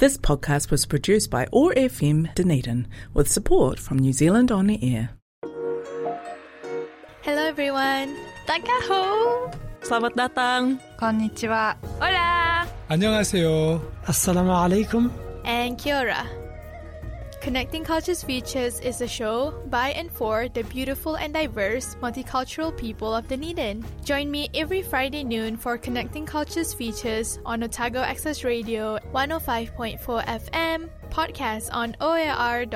[0.00, 4.80] This podcast was produced by OAR FM Dunedin with support from New Zealand On the
[4.80, 5.10] Air.
[7.20, 8.16] Hello everyone.
[8.48, 9.52] Takaho.
[9.84, 10.80] Selamat datang.
[10.96, 11.76] Konnichiwa.
[12.00, 12.64] Hola.
[12.88, 13.84] 안녕하세요.
[14.08, 15.12] Assalamu alaikum.
[15.44, 16.24] And kia ora.
[17.40, 23.14] Connecting Cultures Features is a show by and for the beautiful and diverse multicultural people
[23.14, 23.82] of Dunedin.
[24.04, 30.90] Join me every Friday noon for Connecting Cultures Features on Otago Access Radio 105.4 FM,
[31.08, 32.70] podcast on oar.org.nz.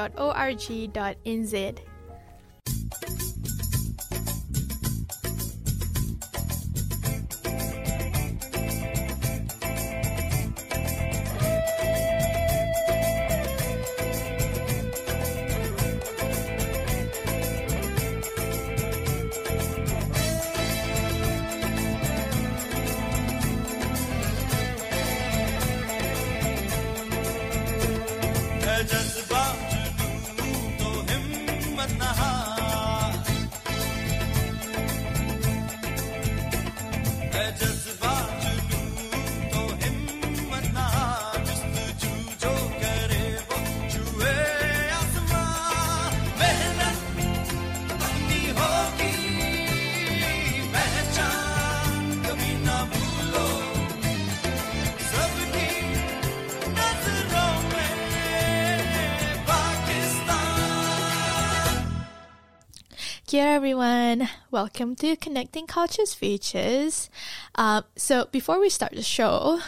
[64.54, 67.10] welcome to Connecting Cultures Features.
[67.56, 69.58] Um, so before we start the show,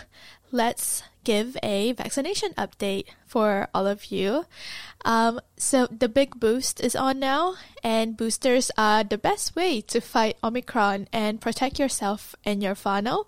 [0.53, 4.47] let's give a vaccination update for all of you.
[5.05, 10.01] Um, so the big boost is on now, and boosters are the best way to
[10.01, 13.27] fight Omicron and protect yourself and your whānau.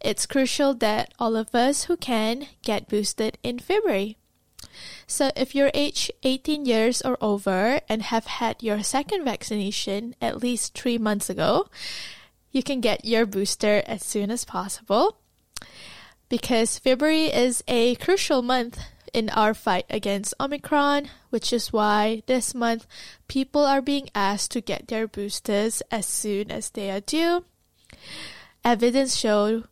[0.00, 4.16] It's crucial that all of us who can get boosted in February.
[5.06, 10.42] So, if you're age 18 years or over and have had your second vaccination at
[10.42, 11.68] least three months ago,
[12.50, 15.18] you can get your booster as soon as possible.
[16.28, 18.78] Because February is a crucial month
[19.12, 22.86] in our fight against Omicron, which is why this month
[23.28, 27.44] people are being asked to get their boosters as soon as they are due.
[28.64, 29.64] Evidence showed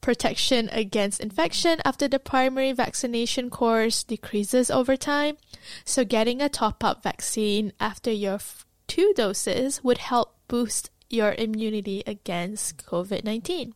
[0.00, 5.36] protection against infection after the primary vaccination course decreases over time.
[5.84, 8.38] So, getting a top up vaccine after your
[8.86, 13.74] two doses would help boost your immunity against COVID 19.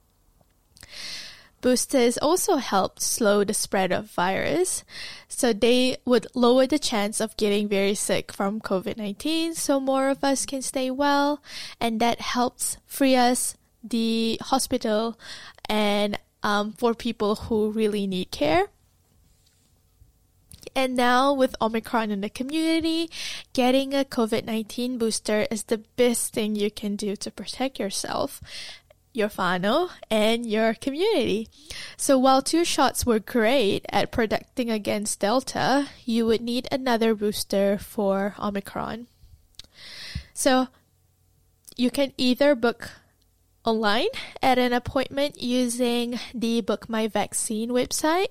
[1.61, 4.83] Boosters also help slow the spread of virus,
[5.29, 10.09] so they would lower the chance of getting very sick from COVID 19 so more
[10.09, 11.41] of us can stay well,
[11.81, 15.17] and that helps free us the hospital
[15.73, 18.67] and um, for people who really need care.
[20.77, 23.11] And now, with Omicron in the community,
[23.53, 28.41] getting a COVID 19 booster is the best thing you can do to protect yourself,
[29.13, 31.49] your whānau, and your community.
[31.97, 37.79] So, while two shots were great at protecting against Delta, you would need another booster
[37.79, 39.07] for Omicron.
[40.35, 40.69] So,
[41.77, 42.91] you can either book
[43.65, 44.09] online
[44.43, 48.29] at an appointment using the Book My Vaccine website,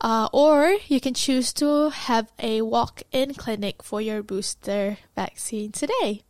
[0.00, 5.72] uh, or you can choose to have a walk in clinic for your booster vaccine
[5.72, 6.22] today.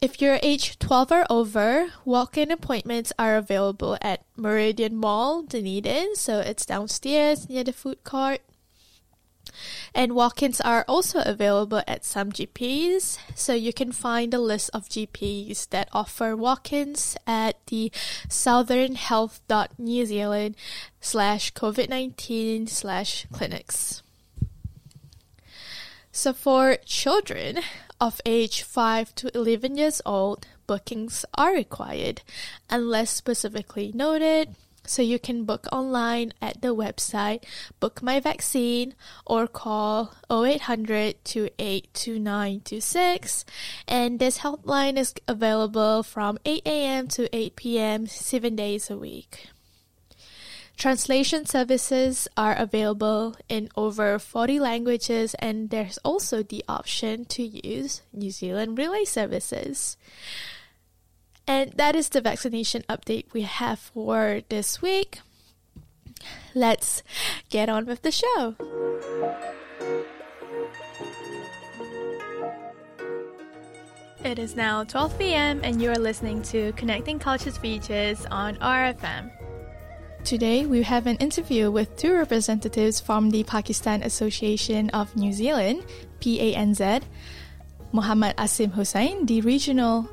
[0.00, 6.14] If you're age 12 or over, walk in appointments are available at Meridian Mall, Dunedin,
[6.14, 8.40] so it's downstairs near the food court.
[9.98, 14.88] And walk-ins are also available at some GPs, so you can find a list of
[14.88, 17.90] GPs that offer walk-ins at the
[18.28, 20.54] southernhealth.new zealand
[21.00, 24.04] slash COVID-19 slash clinics.
[26.12, 27.58] So for children
[28.00, 32.22] of age 5 to 11 years old, bookings are required
[32.70, 34.54] unless specifically noted.
[34.88, 37.44] So you can book online at the website
[37.78, 38.94] Book My Vaccine
[39.26, 43.44] or call 0800 282926
[43.86, 47.06] and this helpline is available from 8 a.m.
[47.08, 48.06] to 8 p.m.
[48.06, 49.48] 7 days a week.
[50.78, 58.02] Translation services are available in over 40 languages, and there's also the option to use
[58.12, 59.96] New Zealand Relay services.
[61.48, 65.20] And that is the vaccination update we have for this week.
[66.54, 67.02] Let's
[67.48, 68.54] get on with the show.
[74.22, 79.32] It is now 12 p.m., and you are listening to Connecting Cultures Features on RFM.
[80.24, 85.86] Today, we have an interview with two representatives from the Pakistan Association of New Zealand,
[86.20, 87.04] PANZ,
[87.92, 90.10] Muhammad Asim Hussain, the regional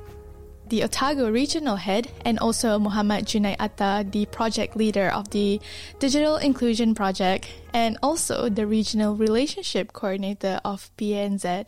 [0.69, 5.62] the Otago regional head, and also Muhammad Junaid Atta, the project leader of the
[6.00, 11.67] Digital Inclusion Project, and also the regional relationship coordinator of PANZ.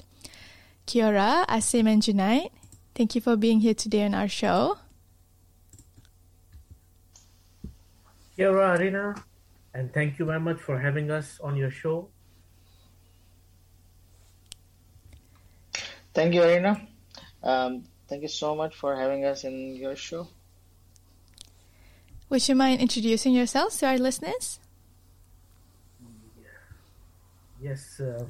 [0.85, 2.49] Kia ora, Asim and Junaid.
[2.95, 4.77] Thank you for being here today on our show.
[8.35, 9.23] Kia ora, Arina,
[9.73, 12.09] and thank you very much for having us on your show.
[16.13, 16.81] Thank you, Arina.
[17.43, 20.27] Um, thank you so much for having us in your show.
[22.29, 24.59] Would you mind introducing yourselves to our listeners?
[27.61, 28.25] Yes, uh,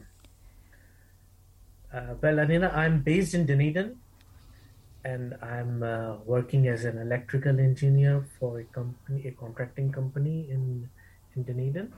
[1.94, 3.98] uh, well, Arina, I'm based in Dunedin,
[5.04, 10.90] and I'm uh, working as an electrical engineer for a company, a contracting company in
[11.36, 11.94] in Dunedin.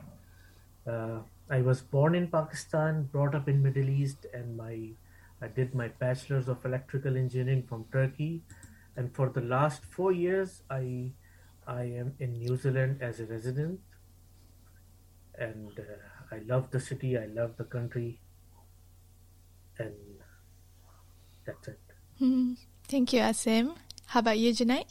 [0.86, 1.18] Uh,
[1.50, 4.90] I was born in Pakistan, brought up in Middle East, and my
[5.42, 8.42] I did my bachelor's of electrical engineering from Turkey,
[8.96, 11.12] and for the last four years, I
[11.66, 13.80] I am in New Zealand as a resident,
[15.38, 18.20] and uh, I love the city, I love the country,
[19.78, 19.94] and
[21.46, 21.80] that's it.
[22.18, 22.54] Hmm.
[22.88, 23.76] Thank you, Asim.
[24.06, 24.86] How about you, Junaid?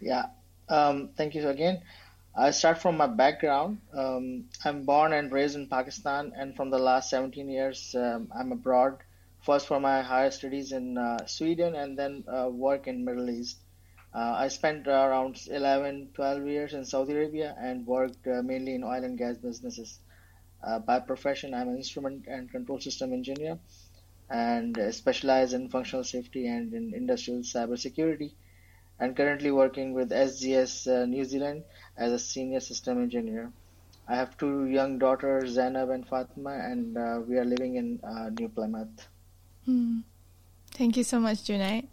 [0.00, 0.26] Yeah,
[0.68, 1.80] um, thank you again.
[2.36, 3.80] I start from my background.
[3.92, 8.52] Um, I'm born and raised in Pakistan, and from the last 17 years, um, I'm
[8.52, 8.98] abroad.
[9.42, 13.58] First for my higher studies in uh, Sweden, and then uh, work in Middle East.
[14.14, 18.84] Uh, I spent around 11, 12 years in Saudi Arabia and worked uh, mainly in
[18.84, 19.98] oil and gas businesses.
[20.62, 23.58] Uh, by profession, I'm an instrument and control system engineer
[24.30, 28.34] and uh, specialize in functional safety and in industrial cybersecurity.
[29.00, 31.64] And currently working with SGS New Zealand
[31.96, 33.50] as a senior system engineer.
[34.06, 36.94] I have two young daughters, Zainab and Fatima, and
[37.26, 37.98] we are living in
[38.38, 39.08] New Plymouth.
[39.64, 40.00] Hmm.
[40.72, 41.86] Thank you so much, Junaid.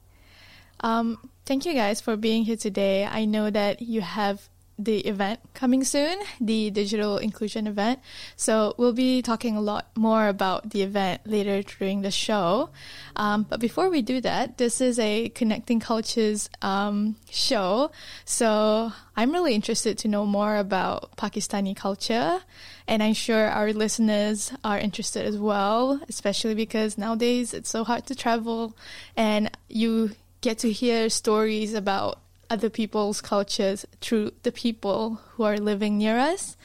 [0.82, 3.06] Um, thank you guys for being here today.
[3.06, 4.50] I know that you have
[4.80, 8.00] the event coming soon, the digital inclusion event.
[8.38, 12.70] So we'll be talking a lot more about the event later during the show.
[13.18, 17.92] Um, but before we do that, this is a connecting cultures um, show.
[18.24, 22.40] So I'm really interested to know more about Pakistani culture.
[22.88, 28.06] And I'm sure our listeners are interested as well, especially because nowadays it's so hard
[28.08, 28.76] to travel
[29.18, 30.12] and you
[30.42, 36.18] get to hear stories about other people's cultures through the people who are living near
[36.18, 36.58] us.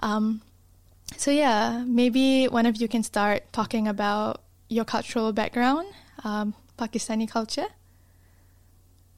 [0.00, 0.42] Um,
[1.16, 5.88] so, yeah, maybe one of you can start talking about your cultural background,
[6.24, 7.66] um, Pakistani culture.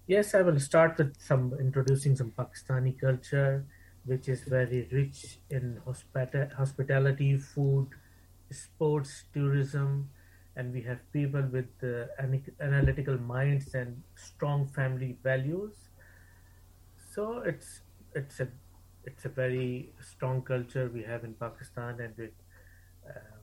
[0.07, 3.65] Yes, I will start with some introducing some Pakistani culture,
[4.05, 7.89] which is very rich in hospita- hospitality, food,
[8.51, 10.11] sports, tourism,
[10.57, 12.07] and we have people with uh,
[12.61, 15.89] analytical minds and strong family values.
[17.15, 17.83] So it's
[18.15, 18.49] it's a
[19.05, 22.35] it's a very strong culture we have in Pakistan, and it,
[23.07, 23.41] um,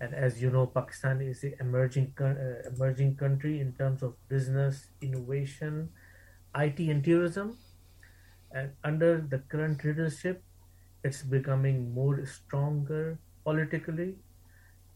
[0.00, 4.88] and as you know, Pakistan is an emerging uh, emerging country in terms of business,
[5.02, 5.90] innovation,
[6.56, 7.58] IT, and tourism.
[8.52, 10.42] And under the current leadership,
[11.02, 14.16] it's becoming more stronger politically,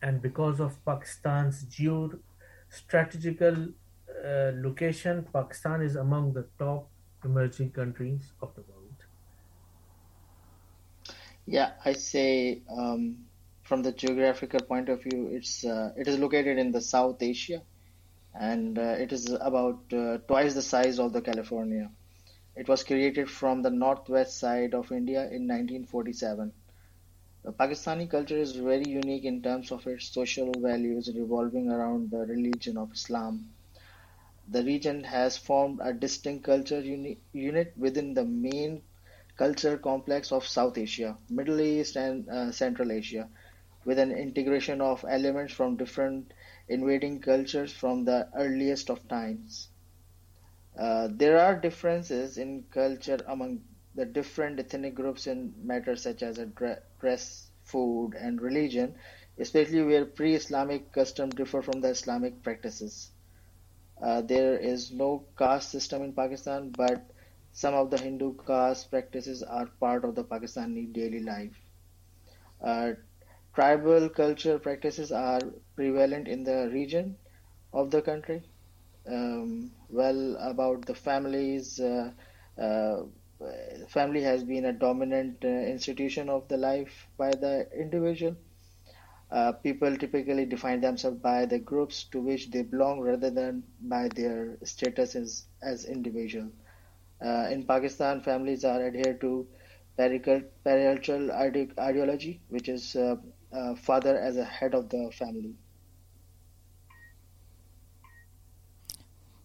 [0.03, 3.57] and because of Pakistan's geo-strategical
[4.25, 6.89] uh, location, Pakistan is among the top
[7.25, 9.05] emerging countries of the world.
[11.47, 13.27] Yeah, I say um,
[13.63, 17.63] from the geographical point of view, it's uh, it is located in the South Asia,
[18.35, 21.91] and uh, it is about uh, twice the size of the California.
[22.57, 26.53] It was created from the northwest side of India in 1947.
[27.45, 32.19] The Pakistani culture is very unique in terms of its social values revolving around the
[32.27, 33.55] religion of Islam.
[34.49, 38.83] The region has formed a distinct culture uni- unit within the main
[39.37, 43.29] culture complex of South Asia, Middle East, and uh, Central Asia,
[43.85, 46.33] with an integration of elements from different
[46.69, 49.71] invading cultures from the earliest of times.
[50.79, 53.63] Uh, there are differences in culture among
[53.95, 56.39] the different ethnic groups in matters such as
[57.01, 58.95] dress, food, and religion,
[59.39, 63.11] especially where pre-Islamic customs differ from the Islamic practices.
[64.01, 67.11] Uh, there is no caste system in Pakistan, but
[67.53, 71.57] some of the Hindu caste practices are part of the Pakistani daily life.
[72.63, 72.93] Uh,
[73.55, 75.41] tribal culture practices are
[75.75, 77.17] prevalent in the region
[77.73, 78.43] of the country.
[79.07, 82.13] Um, well, about the families, uh,
[82.59, 83.05] uh,
[83.89, 88.37] family has been a dominant uh, institution of the life by the individual.
[89.31, 94.09] Uh, people typically define themselves by the groups to which they belong rather than by
[94.09, 96.49] their status as, as individual.
[97.23, 99.47] Uh, in Pakistan, families are adhered to
[99.99, 103.17] ide- ideology, which is uh,
[103.53, 105.55] uh, father as a head of the family.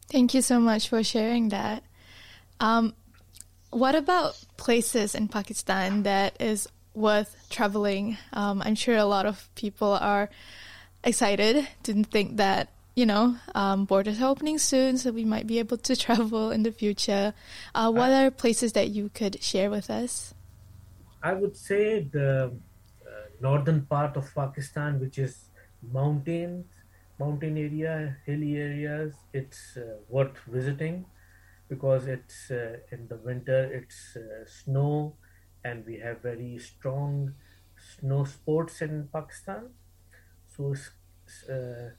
[0.10, 1.84] Thank you so much for sharing that.
[2.60, 2.94] Um,
[3.72, 8.18] what about places in Pakistan that is worth traveling?
[8.34, 10.30] Um, I'm sure a lot of people are
[11.04, 15.60] excited to think that you know um, borders are opening soon, so we might be
[15.60, 17.34] able to travel in the future.
[17.74, 20.34] Uh, what are places that you could share with us?
[21.22, 23.10] I would say the uh,
[23.42, 25.50] northern part of Pakistan, which is
[25.92, 26.66] mountains,
[27.20, 31.06] mountain area, hilly areas, it's uh, worth visiting
[31.70, 35.16] because it's uh, in the winter it's uh, snow
[35.64, 37.34] and we have very strong
[37.98, 39.70] snow sports in Pakistan.
[40.56, 40.74] So
[41.50, 41.90] uh,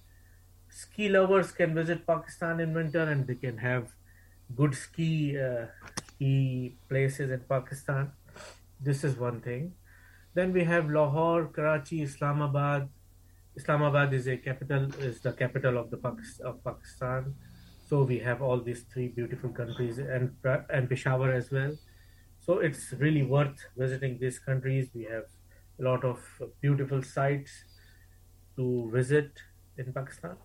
[0.68, 3.92] ski lovers can visit Pakistan in winter and they can have
[4.56, 5.66] good ski uh,
[5.98, 8.12] ski places in Pakistan.
[8.80, 9.72] This is one thing.
[10.34, 12.88] Then we have Lahore, Karachi, Islamabad.
[13.56, 17.34] Islamabad is a capital is the capital of the Pakistan, of Pakistan.
[17.88, 20.34] So we have all these three beautiful countries and
[20.70, 21.76] and Peshawar as well.
[22.44, 24.90] So it's really worth visiting these countries.
[24.94, 25.24] We have
[25.80, 26.20] a lot of
[26.60, 27.64] beautiful sites
[28.56, 29.32] to visit
[29.78, 30.36] in Pakistan.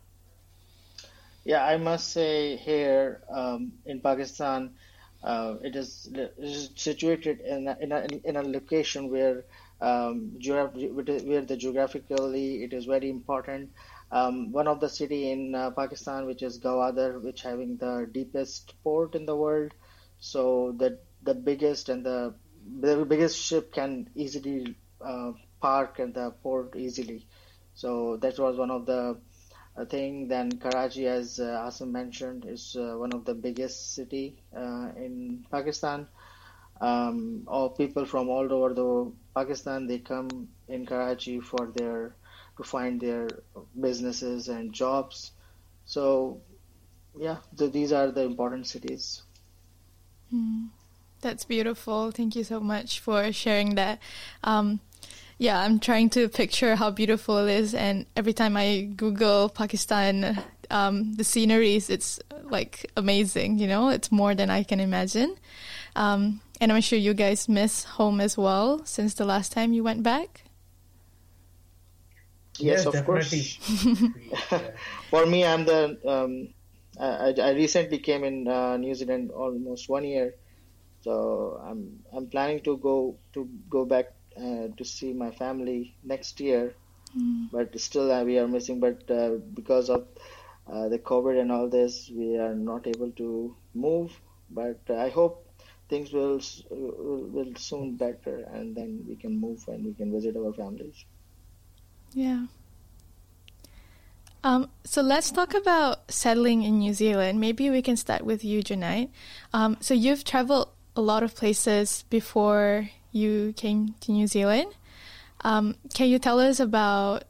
[1.44, 4.76] Yeah, I must say here um, in Pakistan,
[5.24, 9.44] uh, it is it is situated in a, in a, in a location where
[9.82, 13.72] um, where the geographically it is very important.
[14.10, 18.74] Um, one of the city in uh, Pakistan, which is Gwadar, which having the deepest
[18.84, 19.74] port in the world,
[20.20, 22.34] so that the biggest and the
[22.82, 27.28] the biggest ship can easily uh, park at the port easily.
[27.74, 29.18] So that was one of the
[29.76, 30.28] uh, thing.
[30.28, 35.46] Then Karachi, as uh, Asim mentioned, is uh, one of the biggest city uh, in
[35.52, 36.08] Pakistan.
[36.82, 42.16] Um, all people from all over the Pakistan they come in Karachi for their
[42.58, 43.28] to find their
[43.80, 45.32] businesses and jobs.
[45.86, 46.42] So
[47.18, 49.24] yeah, th- these are the important cities.
[51.22, 52.12] That's beautiful.
[52.12, 54.00] Thank you so much for sharing that.
[54.44, 54.80] Um,
[55.38, 60.44] yeah, I'm trying to picture how beautiful it is, and every time I Google Pakistan,
[60.70, 63.58] um, the sceneries, it's like amazing.
[63.58, 65.36] You know, it's more than I can imagine.
[65.96, 69.84] Um, and I'm sure you guys miss home as well since the last time you
[69.84, 70.44] went back.
[72.58, 73.44] Yes, of definitely.
[73.44, 74.64] course.
[75.10, 76.54] For me, I'm the um,
[77.00, 80.36] I, I recently came in uh, New Zealand almost one year,
[81.10, 81.82] so I'm
[82.14, 86.74] I'm planning to go to go back uh, to see my family next year.
[87.52, 88.80] But still, uh, we are missing.
[88.80, 90.06] But uh, because of
[90.72, 94.14] uh, the COVID and all this, we are not able to move.
[94.52, 95.50] But I hope
[95.90, 96.40] things will
[96.70, 101.06] will, will soon better, and then we can move and we can visit our families.
[102.14, 102.46] Yeah.
[104.44, 107.40] Um, so let's talk about settling in New Zealand.
[107.40, 109.10] Maybe we can start with you, Junaid.
[109.52, 114.76] Um, so you've traveled a lot of places before you came to New Zealand.
[115.42, 117.24] Um, can you tell us about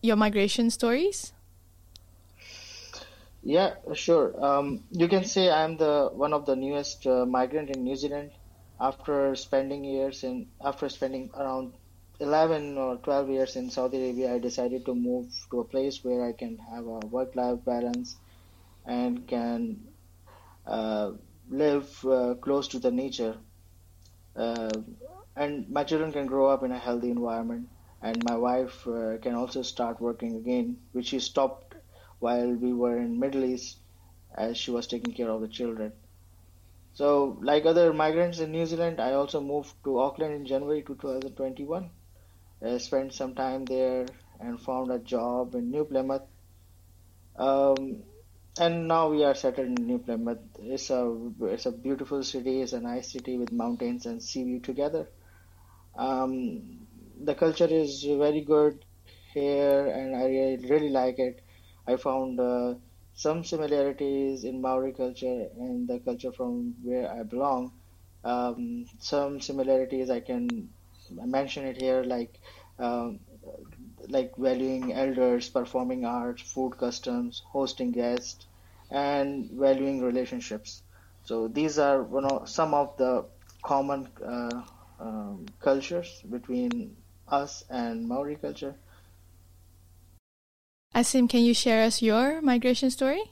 [0.00, 1.32] your migration stories?
[3.42, 4.32] Yeah, sure.
[4.38, 8.30] Um, you can say I'm the one of the newest uh, migrant in New Zealand.
[8.80, 11.72] After spending years in, after spending around
[12.20, 16.24] 11 or 12 years in Saudi Arabia, I decided to move to a place where
[16.24, 18.16] I can have a work-life balance
[18.84, 19.80] and can
[20.66, 21.12] uh,
[21.48, 23.36] live uh, close to the nature.
[24.36, 24.70] Uh,
[25.36, 27.68] and my children can grow up in a healthy environment,
[28.02, 31.74] and my wife uh, can also start working again, which she stopped
[32.18, 33.78] while we were in Middle East
[34.34, 35.92] as she was taking care of the children.
[36.94, 41.90] So, like other migrants in New Zealand, I also moved to Auckland in January 2021.
[42.62, 44.06] I spent some time there
[44.40, 46.22] and found a job in New Plymouth.
[47.36, 48.02] Um,
[48.58, 50.38] and now we are settled in New Plymouth.
[50.58, 51.00] It's a
[51.42, 52.60] it's a beautiful city.
[52.62, 55.08] It's a nice city with mountains and sea view together.
[55.96, 56.86] Um,
[57.24, 58.84] the culture is very good
[59.34, 60.24] here, and I
[60.70, 61.42] really, like it.
[61.86, 62.74] I found uh,
[63.14, 67.72] some similarities in Maori culture and the culture from where I belong.
[68.24, 70.70] Um, some similarities I can
[71.10, 72.40] mention it here, like
[72.78, 73.20] um,
[74.08, 78.45] like valuing elders, performing arts, food customs, hosting guests,
[78.90, 80.82] and valuing relationships.
[81.24, 83.26] So these are one of, some of the
[83.62, 84.62] common uh,
[85.00, 86.96] um, cultures between
[87.28, 88.74] us and Maori culture.
[90.94, 93.22] Asim, can you share us your migration story?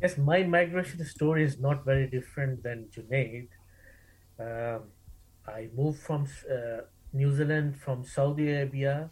[0.00, 3.48] Yes, my migration story is not very different than Junaid.
[4.38, 4.82] Um,
[5.48, 9.10] I moved from uh, New Zealand from Saudi Arabia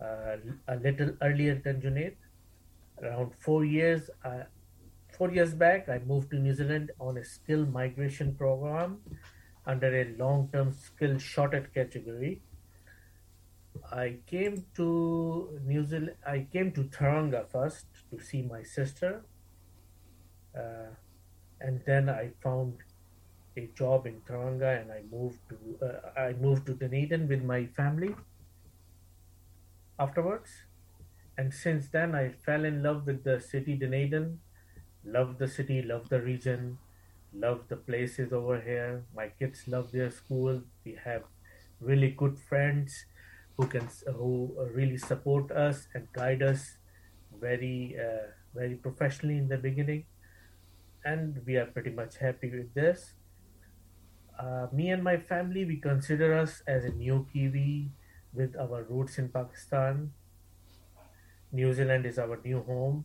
[0.00, 2.16] uh, a little earlier than Junaid.
[3.02, 4.44] Around four years, uh,
[5.16, 8.98] four years back, I moved to New Zealand on a skill migration program
[9.66, 12.42] under a long-term skill shorted category.
[13.90, 16.14] I came to New Zealand.
[16.26, 19.24] I came to Tauranga first to see my sister,
[20.56, 20.94] uh,
[21.60, 22.78] and then I found
[23.56, 27.66] a job in Tauranga, and I moved to uh, I moved to Dunedin with my
[27.66, 28.14] family.
[29.98, 30.50] Afterwards,
[31.38, 34.40] and since then I fell in love with the city Dunedin,
[35.04, 36.78] loved the city, loved the region,
[37.32, 39.04] loved the places over here.
[39.14, 40.62] My kids love their school.
[40.84, 41.24] We have
[41.80, 43.06] really good friends
[43.56, 46.78] who can who really support us and guide us
[47.40, 50.04] very uh, very professionally in the beginning
[51.04, 53.14] and we are pretty much happy with this
[54.38, 57.90] uh, me and my family we consider us as a new kiwi
[58.32, 60.12] with our roots in pakistan
[61.52, 63.04] new zealand is our new home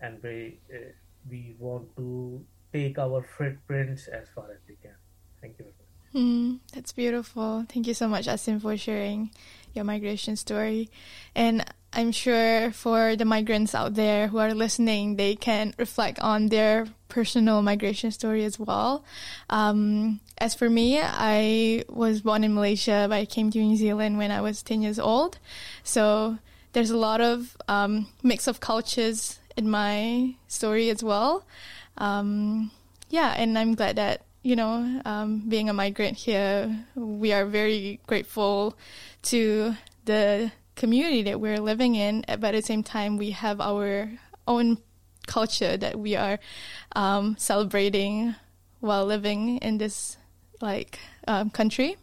[0.00, 0.90] and we uh,
[1.30, 4.94] we want to take our footprints as far as we can
[5.40, 5.66] thank you
[6.14, 7.64] Mm, that's beautiful.
[7.68, 9.30] Thank you so much, Asim, for sharing
[9.72, 10.90] your migration story.
[11.34, 16.48] And I'm sure for the migrants out there who are listening, they can reflect on
[16.48, 19.04] their personal migration story as well.
[19.48, 24.18] Um, as for me, I was born in Malaysia, but I came to New Zealand
[24.18, 25.38] when I was 10 years old.
[25.82, 26.38] So
[26.72, 31.44] there's a lot of um, mix of cultures in my story as well.
[31.98, 32.70] Um,
[33.10, 38.00] yeah, and I'm glad that you know, um, being a migrant here, we are very
[38.06, 38.76] grateful
[39.22, 42.24] to the community that we're living in.
[42.26, 44.10] But at the same time, we have our
[44.48, 44.78] own
[45.26, 46.40] culture that we are
[46.96, 48.34] um, celebrating
[48.80, 50.16] while living in this
[50.60, 51.96] like um, country.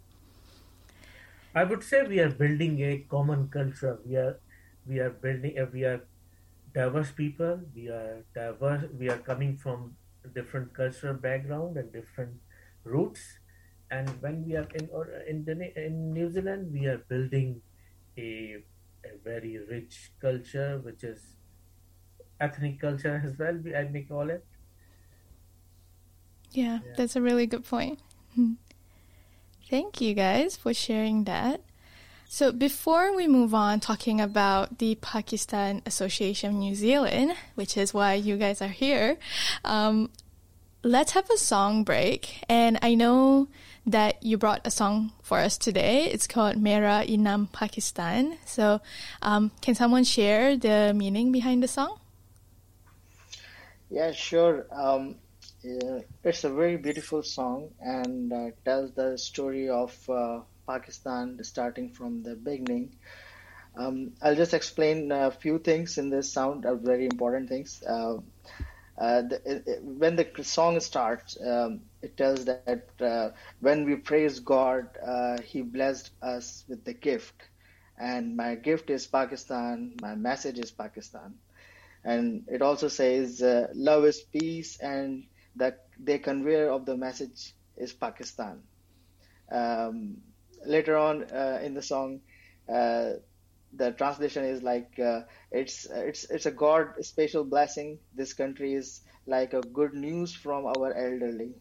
[1.53, 3.99] I would say we are building a common culture.
[4.05, 4.39] We are
[4.85, 5.57] we are building.
[5.59, 6.07] Uh, we are
[6.73, 7.61] diverse people.
[7.73, 8.85] We are diverse.
[8.93, 9.97] We are coming from
[10.33, 12.41] different cultural background and different
[12.83, 13.39] roots.
[13.91, 17.61] And when we are in or in the, in New Zealand, we are building
[18.17, 18.63] a
[19.05, 21.37] a very rich culture, which is
[22.39, 23.55] ethnic culture as well.
[23.57, 24.45] we- I may call it.
[26.51, 26.95] Yeah, Yeah.
[26.95, 28.01] that's a really good point.
[29.69, 31.61] Thank you guys for sharing that.
[32.31, 37.91] So before we move on talking about the Pakistan Association of New Zealand, which is
[37.91, 39.17] why you guys are here,
[39.65, 40.11] um,
[40.83, 42.43] let's have a song break.
[42.47, 43.47] And I know
[43.87, 46.03] that you brought a song for us today.
[46.03, 48.37] It's called Mera Inam Pakistan.
[48.45, 48.79] So
[49.23, 51.97] um, can someone share the meaning behind the song?
[53.89, 54.67] Yeah, sure.
[54.71, 55.15] Um,
[55.63, 61.89] yeah, it's a very beautiful song and uh, tells the story of uh, Pakistan starting
[61.91, 62.95] from the beginning.
[63.77, 67.83] Um, I'll just explain a few things in this sound, are very important things.
[67.87, 68.17] Uh,
[68.97, 73.29] uh, the, it, when the song starts, um, it tells that uh,
[73.61, 77.49] when we praise God, uh, He blessed us with the gift.
[77.97, 81.35] And my gift is Pakistan, my message is Pakistan
[82.03, 87.53] and it also says uh, love is peace and the the conveyor of the message
[87.77, 88.61] is pakistan
[89.51, 90.17] um,
[90.65, 92.21] later on uh, in the song
[92.71, 93.13] uh,
[93.73, 97.99] the translation is like uh, it's it's it's a god special blessing.
[98.15, 101.53] This country is like a good news from our elderly.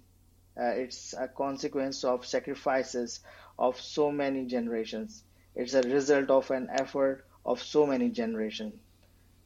[0.57, 3.21] It's a consequence of sacrifices
[3.59, 5.23] of so many generations.
[5.55, 8.75] It's a result of an effort of so many generations.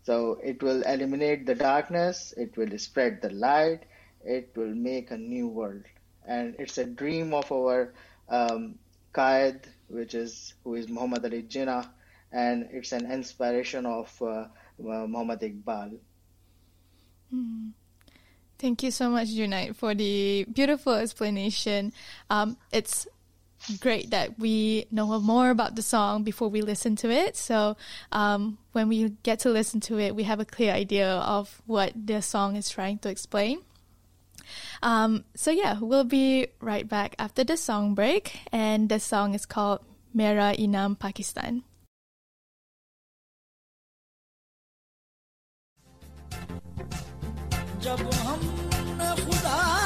[0.05, 3.85] So it will eliminate the darkness, it will spread the light,
[4.25, 5.85] it will make a new world.
[6.27, 7.95] And it's a dream of our
[8.29, 8.79] um,
[9.12, 11.88] Quaid, which is who is Muhammad Ali Jinnah,
[12.33, 14.48] and it's an inspiration of uh, uh,
[14.79, 15.98] Muhammad Iqbal.
[18.59, 21.92] Thank you so much, Junaid, for the beautiful explanation.
[22.31, 23.09] Um, it's
[23.81, 27.37] great that we know more about the song before we listen to it.
[27.37, 27.77] So
[28.12, 31.92] um, when we get to listen to it, we have a clear idea of what
[31.94, 33.62] the song is trying to explain.
[34.82, 39.45] Um, so yeah, we'll be right back after the song break, and the song is
[39.45, 39.82] called
[40.13, 41.63] Mera Inam Pakistan.
[47.88, 49.81] जब हमने खुदा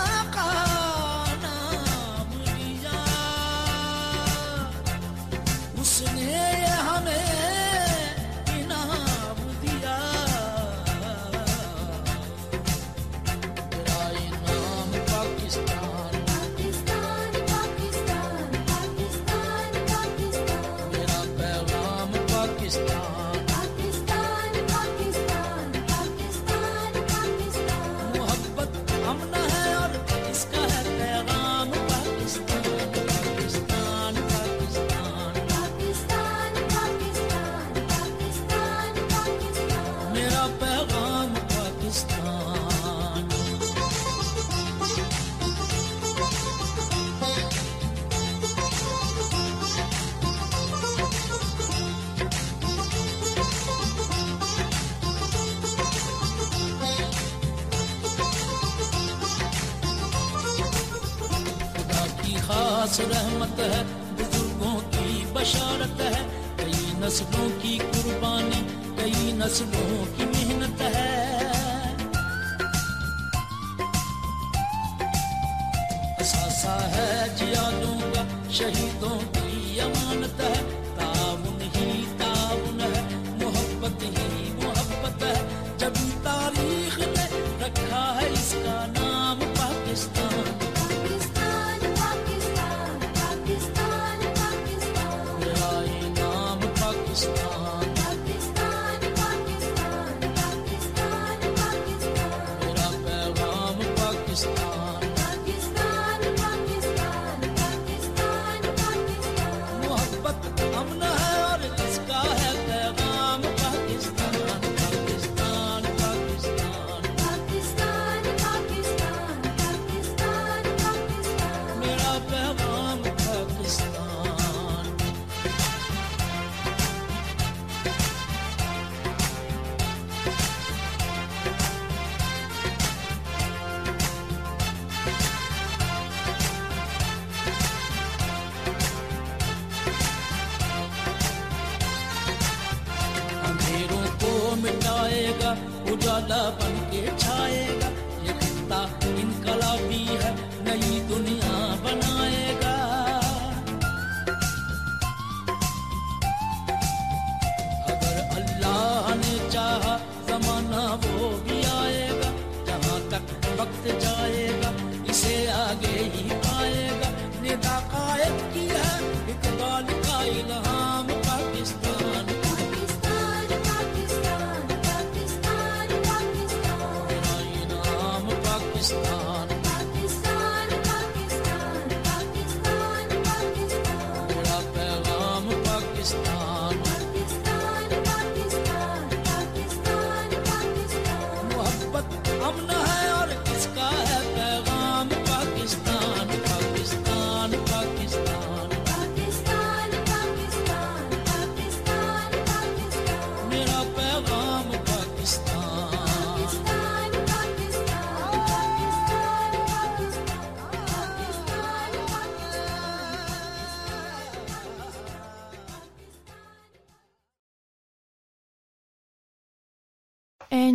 [63.01, 63.85] रहमत है,
[64.17, 66.23] बुज़ुर्गों की बशारत है,
[66.57, 68.61] कई नस्लों की कुर्बानी,
[68.97, 71.37] कई नस्लों की मेहनत है।
[76.21, 80.56] असासा है जियादों का, शहीदों की अमानत है।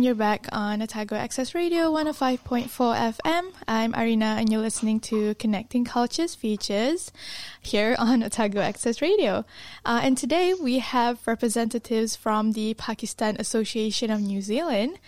[0.02, 3.52] And you're back on Otago Access Radio 105.4 FM.
[3.68, 7.12] I'm Arina and you're listening to Connecting Cultures Features
[7.60, 9.44] here on Otago Access Radio.
[9.84, 14.98] Uh, and today we have representatives from the Pakistan Association of New Zealand,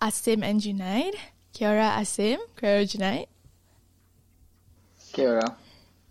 [0.00, 1.16] Asim and Junaid.
[1.52, 3.26] Kia ora Asim, kia ora Junaid.
[5.12, 5.56] Kira.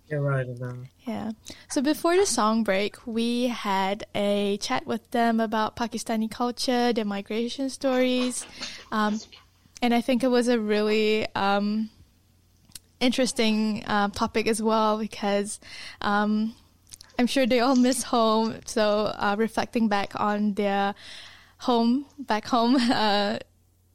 [0.07, 0.47] Yeah, right.
[0.47, 0.75] Now.
[1.05, 1.31] Yeah.
[1.69, 7.05] So before the song break, we had a chat with them about Pakistani culture, their
[7.05, 8.45] migration stories,
[8.91, 9.19] um,
[9.81, 11.89] and I think it was a really um,
[12.99, 15.59] interesting uh, topic as well because
[16.01, 16.55] um,
[17.17, 18.59] I'm sure they all miss home.
[18.65, 20.95] So uh, reflecting back on their
[21.63, 22.77] home back home.
[22.93, 23.39] Uh,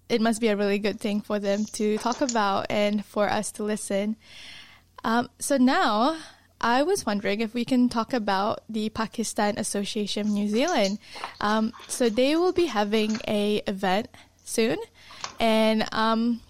[0.08, 3.52] it must be a really good thing for them to talk about and for us
[3.52, 4.16] to listen.
[5.04, 6.16] Um, so now,
[6.60, 10.98] I was wondering if we can talk about the Pakistan Association of New Zealand.
[11.40, 14.08] Um, so they will be having a event
[14.44, 14.78] soon,
[15.38, 16.40] and um,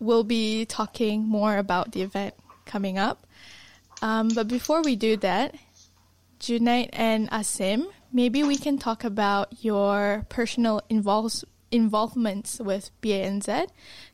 [0.00, 3.26] we'll be talking more about the event coming up.
[4.02, 5.54] Um, but before we do that,
[6.40, 13.66] Junaid and Asim, maybe we can talk about your personal involves, involvements with PANZ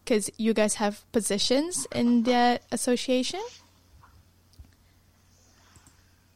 [0.05, 3.41] because you guys have positions in the association.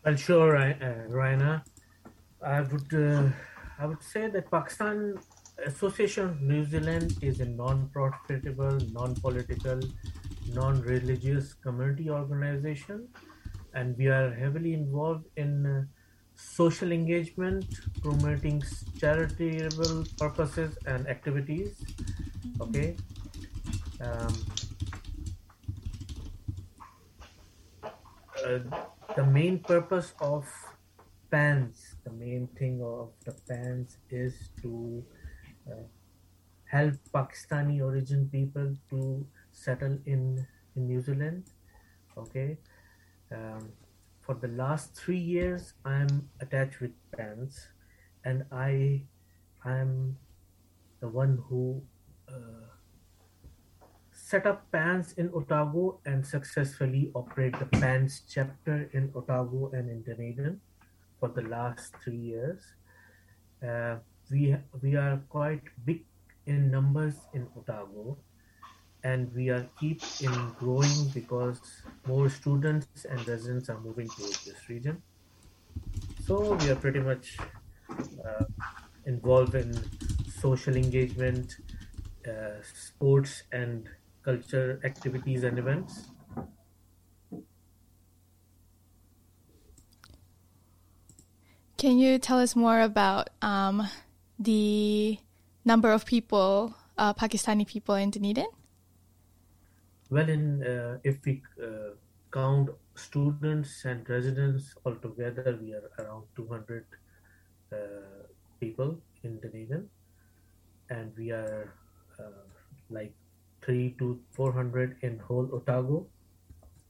[0.05, 0.75] Well, sure, uh,
[1.09, 1.65] Arina.
[2.45, 3.29] I would uh,
[3.79, 5.15] I would say that Pakistan
[5.65, 9.81] Association of New Zealand is a non-profitable, non-political,
[10.49, 13.07] non-religious community organization,
[13.75, 15.85] and we are heavily involved in uh,
[16.43, 17.65] social engagement,
[18.03, 18.63] promoting
[18.99, 21.83] charitable purposes and activities.
[22.61, 22.97] Okay.
[24.01, 24.35] Um,
[28.45, 28.59] uh,
[29.17, 30.47] the main purpose of
[31.31, 35.05] PANZ, the main thing of the PANZ is to
[35.71, 35.85] uh,
[36.65, 41.45] help Pakistani origin people to settle in, in New Zealand.
[42.17, 42.59] Okay.
[43.31, 43.73] Um,
[44.33, 47.69] for the last three years, I'm attached with PANZ,
[48.25, 49.03] and I
[49.67, 50.17] am
[51.01, 51.83] the one who
[52.29, 52.73] uh,
[54.11, 60.03] set up PANZ in Otago and successfully operate the PANZ chapter in Otago and in
[60.03, 60.61] Dunedin
[61.21, 62.63] for the last three years.
[63.61, 63.97] Uh,
[64.31, 66.07] we we are quite big
[66.47, 68.17] in numbers in Otago,
[69.05, 71.61] and we are keep in growing because
[72.07, 75.03] more students and residents are moving to this region.
[76.27, 77.37] So we are pretty much
[77.91, 78.45] uh,
[79.07, 79.77] involved in
[80.41, 81.57] social engagement,
[82.29, 83.89] uh, sports, and
[84.25, 86.11] culture activities and events.
[91.77, 93.89] Can you tell us more about um,
[94.39, 95.19] the
[95.65, 98.47] number of people, uh, Pakistani people in Dunedin?
[100.13, 101.97] Well, uh, if we uh,
[102.31, 106.85] count students and residents altogether, we are around 200
[107.73, 107.77] uh,
[108.61, 109.89] people in Dunedin,
[110.91, 111.73] and we are
[112.19, 112.45] uh,
[112.91, 113.15] like
[113.63, 116.07] three to 400 in whole Otago.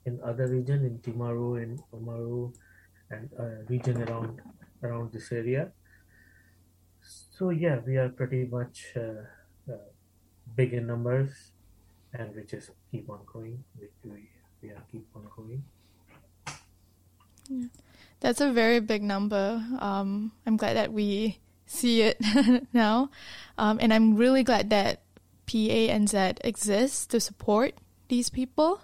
[0.04, 2.52] In other region, in Timaru, in Oamaru,
[3.12, 4.40] and uh, region around
[4.82, 5.70] around this area.
[7.38, 9.76] So yeah, we are pretty much uh,
[10.56, 11.51] big in numbers,
[12.14, 13.62] and we just keep on going.
[13.78, 14.28] We, we,
[14.62, 15.62] we are keep on growing.
[18.20, 19.62] That's a very big number.
[19.80, 22.20] Um, I'm glad that we see it
[22.72, 23.10] now.
[23.58, 25.02] Um, and I'm really glad that
[25.46, 27.74] PANZ exists to support
[28.08, 28.80] these people.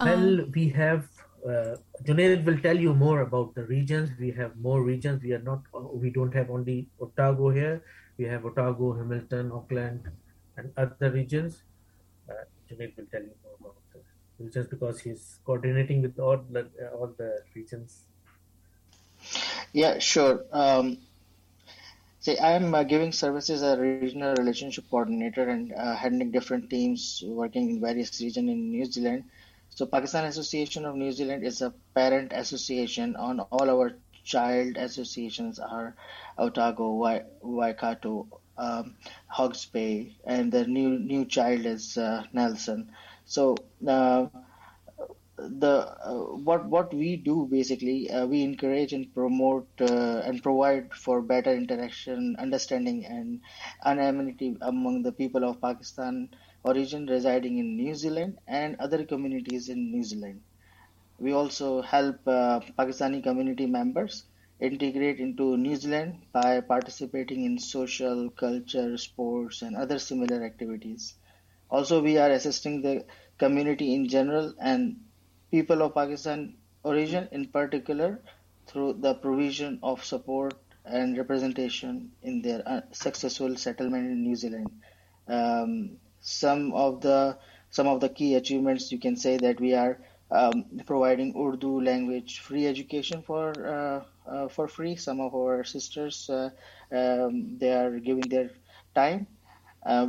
[0.00, 1.08] Well, we have.
[1.46, 4.10] Uh, Junaid will tell you more about the regions.
[4.18, 5.22] We have more regions.
[5.22, 5.62] We are not.
[5.92, 7.82] We don't have only Otago here.
[8.16, 10.10] We have Otago, Hamilton, Auckland,
[10.58, 11.62] and other regions.
[12.28, 14.00] Uh, Junaid will tell you more about the
[14.44, 18.04] regions because he's coordinating with all the uh, all the regions.
[19.72, 20.44] Yeah, sure.
[20.52, 20.98] Um,
[22.20, 27.22] see, I'm uh, giving services as a regional relationship coordinator and uh, handling different teams
[27.26, 29.24] working in various regions in New Zealand.
[29.70, 33.92] So, Pakistan Association of New Zealand is a parent association on all our
[34.24, 35.94] child associations are
[36.38, 36.92] Otago,
[37.42, 38.26] Waikato,
[38.58, 38.96] um,
[39.28, 42.90] Hawke's Bay, and the new new child is uh, Nelson.
[43.24, 44.26] So, uh,
[45.38, 45.74] the
[46.10, 46.14] uh,
[46.48, 51.52] what what we do basically uh, we encourage and promote uh, and provide for better
[51.54, 53.40] interaction understanding and
[53.84, 56.28] anonymity among the people of pakistan
[56.64, 60.40] origin residing in new zealand and other communities in new zealand
[61.18, 64.24] we also help uh, pakistani community members
[64.60, 71.14] integrate into new zealand by participating in social culture sports and other similar activities
[71.70, 73.04] also we are assisting the
[73.38, 74.96] community in general and
[75.50, 78.20] people of Pakistan origin in particular
[78.66, 84.70] through the provision of support and representation in their uh, successful settlement in New Zealand.
[85.26, 87.38] Um, some of the
[87.70, 92.40] some of the key achievements you can say that we are um, providing Urdu language
[92.40, 94.96] free education for uh, uh, for free.
[94.96, 96.50] Some of our sisters uh,
[96.92, 98.50] um, they are giving their
[98.94, 99.26] time.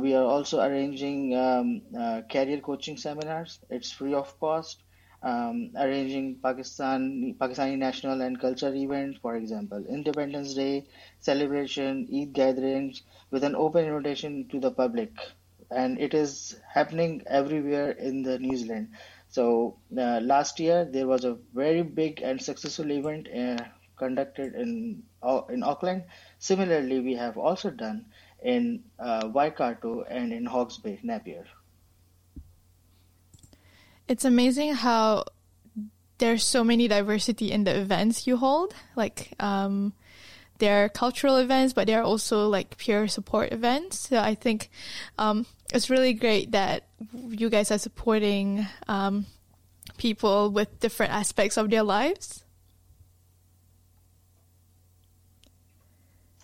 [0.00, 1.82] We are also arranging um,
[2.30, 3.58] career coaching seminars.
[3.70, 4.82] It's free of cost
[5.22, 10.86] um, arranging Pakistan Pakistani national and cultural events, for example, Independence Day
[11.18, 15.12] celebration, Eid gatherings, with an open invitation to the public,
[15.70, 18.88] and it is happening everywhere in the New Zealand.
[19.30, 23.62] So uh, last year there was a very big and successful event uh,
[23.96, 26.04] conducted in uh, in Auckland.
[26.38, 28.06] Similarly, we have also done
[28.42, 31.44] in uh, Waikato and in Hawke's Bay, Napier.
[34.08, 35.24] It's amazing how
[36.18, 38.74] there's so many diversity in the events you hold.
[38.96, 39.92] Like, um,
[40.60, 44.08] there are cultural events, but there are also like peer support events.
[44.08, 44.70] So I think
[45.18, 46.84] um, it's really great that
[47.28, 49.26] you guys are supporting um,
[49.96, 52.44] people with different aspects of their lives.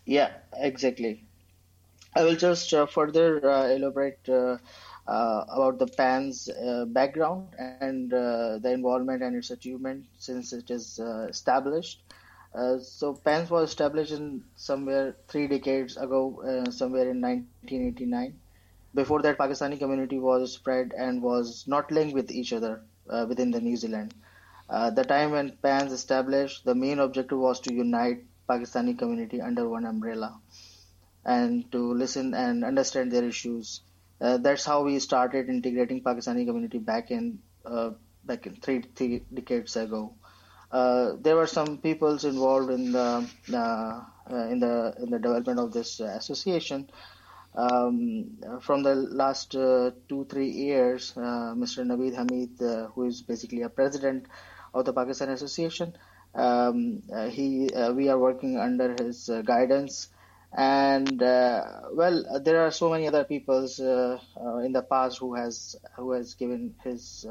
[0.05, 1.25] Yeah, exactly.
[2.15, 4.57] I will just uh, further uh, elaborate uh,
[5.07, 10.71] uh, about the PANZ uh, background and uh, the involvement and its achievement since it
[10.71, 10.99] is
[11.29, 12.01] established.
[12.57, 18.41] Uh, so PANZ was established in somewhere three decades ago, uh, somewhere in 1989.
[18.95, 23.51] Before that, Pakistani community was spread and was not linked with each other uh, within
[23.51, 24.15] the New Zealand.
[24.71, 29.69] Uh, the time when PANZ established, the main objective was to unite Pakistani community under
[29.69, 30.41] one umbrella
[31.27, 33.83] and to listen and understand their issues.
[34.19, 37.39] Uh, that's how we started integrating Pakistani community back in
[38.25, 40.15] back in three, three decades ago.
[40.71, 45.59] Uh, there were some peoples involved in the uh, uh, in the in the development
[45.61, 46.91] of this association.
[47.55, 51.87] Um, from the last two three years, Mr.
[51.87, 54.27] Naveed Hamid, who is basically a president
[54.75, 55.97] of the Pakistan Association,
[56.35, 60.09] um, he we are working under his guidance.
[60.53, 65.35] And uh, well, there are so many other peoples uh, uh, in the past who
[65.35, 67.27] has who has given his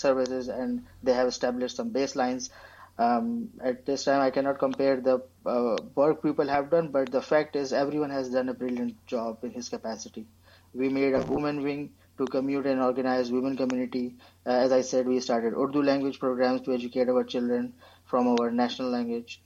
[0.00, 2.50] services, and they have established some baselines.
[2.98, 7.22] Um, at this time, I cannot compare the uh, work people have done, but the
[7.22, 10.26] fact is, everyone has done a brilliant job in his capacity.
[10.74, 14.16] We made a women wing to commute and organize women community.
[14.46, 17.72] Uh, as I said, we started Urdu language programs to educate our children
[18.04, 19.40] from our national language.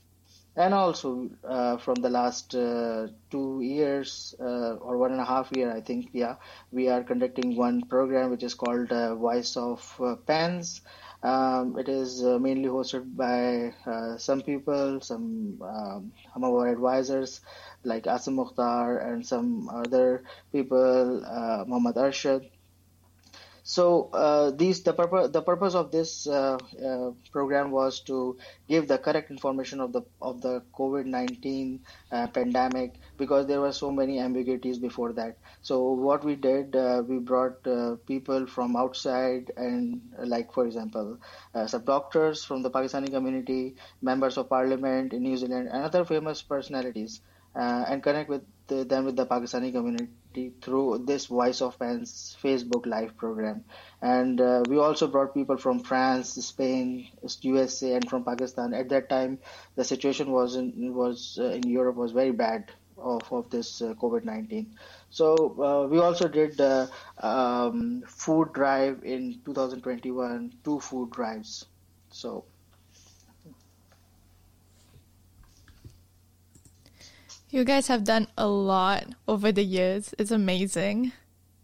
[0.57, 5.51] And also, uh, from the last uh, two years uh, or one and a half
[5.51, 6.35] year, I think, yeah,
[6.71, 10.81] we are conducting one program which is called uh, Voice of uh, PANZ.
[11.23, 13.73] Um, it is uh, mainly hosted by
[14.17, 16.11] some people, some um,
[16.43, 17.41] our advisors
[17.83, 22.49] like Asim Mukhtar and some other people, uh, Muhammad Arshad.
[23.67, 28.37] So uh, these the purpose the purpose of this uh, uh, program was to
[28.69, 31.79] give the correct information of the of the COVID nineteen
[32.11, 35.37] uh, pandemic because there were so many ambiguities before that.
[35.63, 41.17] So what we did, uh, we brought uh, people from outside and like for example,
[41.65, 46.43] some doctors from the Pakistani community, members of parliament in New Zealand, and other famous
[46.43, 47.21] personalities,
[47.55, 50.09] and connect with the, them with the Pakistani community
[50.61, 53.63] through this Voice of PANZ Facebook Live program.
[54.01, 57.07] And uh, we also brought people from France, Spain,
[57.41, 58.73] USA, and from Pakistan.
[58.73, 59.39] At that time,
[59.75, 63.93] the situation was in, was uh, in Europe was very bad of, of this uh,
[63.95, 64.67] COVID-19.
[65.09, 66.59] So uh, we also did
[67.19, 71.65] um, food drive in 2021, two food drives.
[72.11, 72.45] So
[77.55, 80.13] You guys have done a lot over the years.
[80.19, 81.13] It's amazing.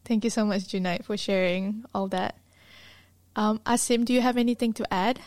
[0.05, 2.37] Thank you so much, Junaid, for sharing all that.
[3.35, 5.19] Um, Asim, do you have anything to add?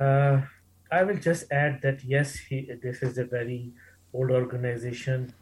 [0.00, 0.40] Uh,
[0.90, 3.70] I will just add that yes, he, this is a very
[4.12, 5.32] old organization.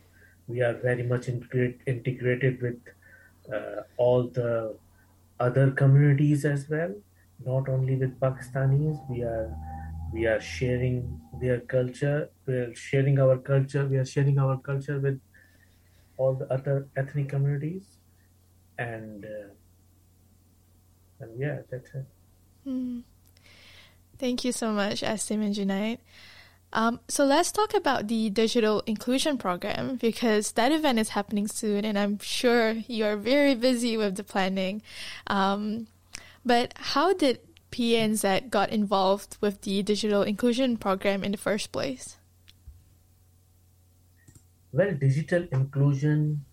[0.46, 2.80] We are very much integrate, integrated with
[3.50, 4.76] uh, all the
[5.40, 6.94] other communities as well,
[7.46, 9.00] not only with Pakistanis.
[9.08, 9.56] We are
[10.12, 12.30] we are sharing their culture.
[12.46, 13.86] We are sharing our culture.
[13.86, 15.20] We are sharing our culture with
[16.16, 17.84] all the other ethnic communities,
[18.78, 19.48] and uh,
[21.20, 22.06] and yeah, that's it.
[22.64, 23.00] Hmm.
[24.18, 25.98] Thank you so much, Asim and Junaid.
[26.74, 31.84] Um, so let's talk about the digital inclusion program because that event is happening soon,
[31.84, 34.82] and I'm sure you are very busy with the planning.
[35.26, 35.88] Um,
[36.44, 37.40] but how did
[37.72, 42.18] PANZ got involved with the digital inclusion program in the first place?
[44.72, 46.44] Well, digital inclusion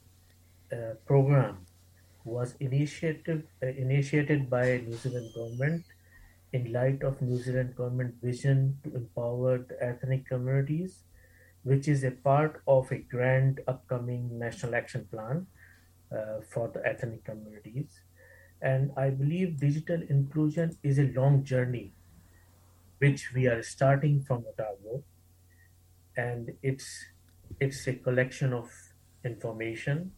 [0.72, 1.66] uh, program
[2.26, 5.84] was initiated uh, initiated by New Zealand government
[6.54, 11.04] in light of New Zealand government vision to empower the ethnic communities,
[11.64, 15.46] which is a part of a grand upcoming national action plan
[16.12, 18.02] uh, for the ethnic communities.
[18.62, 21.94] And I believe digital inclusion is a long journey,
[22.98, 25.04] which we are starting from Otago,
[26.18, 27.06] and it's
[27.60, 28.70] it's a collection of
[29.24, 30.12] information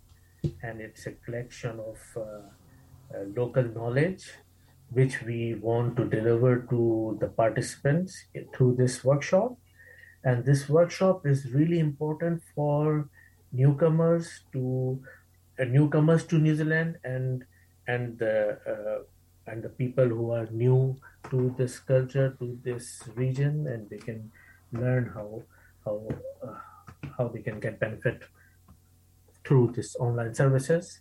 [0.63, 4.31] and it's a collection of uh, uh, local knowledge
[4.89, 9.55] which we want to deliver to the participants through this workshop.
[10.23, 13.09] And this workshop is really important for
[13.53, 15.01] newcomers to
[15.59, 17.45] uh, newcomers to New Zealand and
[17.93, 18.35] and the
[18.73, 18.99] uh,
[19.51, 20.95] and the people who are new
[21.29, 24.31] to this culture to this region and they can
[24.71, 25.43] learn how
[25.85, 25.95] how
[26.47, 26.57] uh,
[27.17, 28.23] how they can get benefit
[29.45, 30.99] through this online services.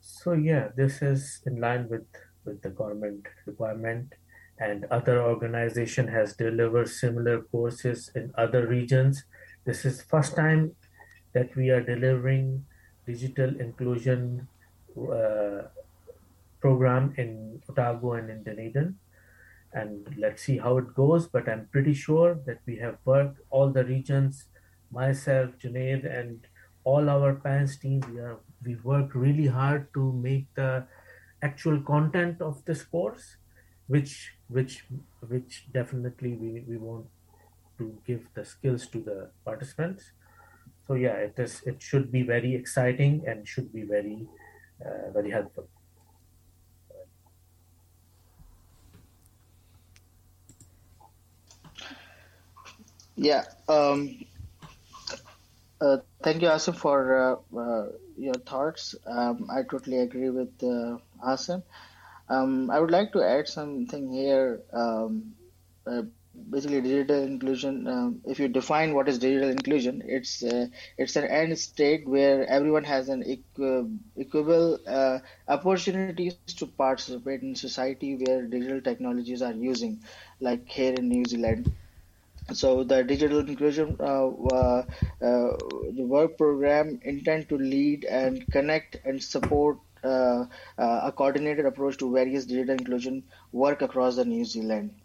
[0.00, 2.06] So yeah this is in line with
[2.44, 4.14] with the government requirement
[4.60, 9.24] and other organization has delivered similar courses in other regions.
[9.64, 10.76] This is first time
[11.32, 12.66] that we are delivering
[13.06, 14.48] digital inclusion
[15.08, 15.68] uh,
[16.60, 18.96] program in Otago and in Dunedin.
[19.72, 21.28] And let's see how it goes.
[21.28, 24.46] But I'm pretty sure that we have worked all the regions,
[24.90, 26.46] myself, Junaid, and
[26.84, 28.00] all our PANZ team.
[28.12, 28.20] We
[28.62, 30.86] we worked really hard to make the
[31.42, 33.36] actual content of this course,
[33.86, 34.84] which which
[35.28, 37.06] which definitely we, we want
[37.78, 40.12] to give the skills to the participants.
[40.86, 44.28] So yeah, it is it should be very exciting and should be very
[45.12, 45.68] very helpful.
[53.16, 53.44] Yeah.
[53.68, 54.18] Um,
[55.80, 58.94] uh, thank you, Asim, for uh, uh, your thoughts.
[59.06, 61.62] Um, I totally agree with uh, Asim.
[62.28, 64.62] Um, I would like to add something here.
[66.50, 67.86] Basically, digital inclusion.
[67.86, 70.66] Um, if you define what is digital inclusion, it's uh,
[70.98, 77.54] it's an end state where everyone has an equi- equal uh, opportunities to participate in
[77.54, 79.84] society where digital technologies are using,
[80.40, 81.68] like here in New Zealand
[82.52, 84.82] so the digital inclusion uh, uh,
[85.22, 85.50] uh,
[86.14, 90.44] work program intend to lead and connect and support uh,
[90.78, 94.99] uh, a coordinated approach to various digital inclusion work across the New Zealand.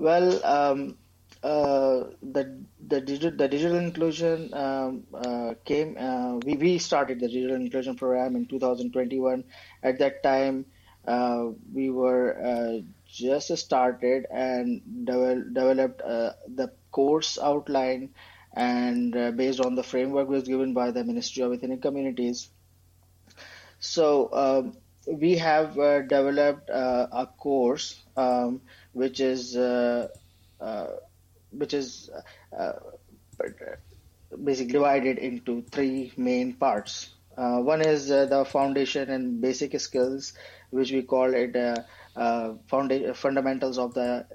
[0.00, 0.96] Well, um,
[1.42, 2.44] uh, the
[2.92, 5.96] the digital the digital inclusion um, uh, came.
[5.98, 9.44] Uh, we we started the digital inclusion program in 2021.
[9.82, 10.64] At that time,
[11.06, 18.10] uh, we were uh, just started and devel- developed uh, the course outline
[18.54, 22.48] and based on the framework was given by the Ministry of Ethnic Communities.
[23.80, 24.76] So um,
[25.06, 28.62] we have developed a course um,
[28.92, 30.08] which is uh,
[30.60, 30.86] uh,
[31.50, 32.10] which is
[32.58, 32.72] uh,
[34.44, 37.14] basically divided into three main parts.
[37.36, 40.34] One is the foundation and basic skills,
[40.70, 41.56] which we call it
[43.14, 44.26] fundamentals of the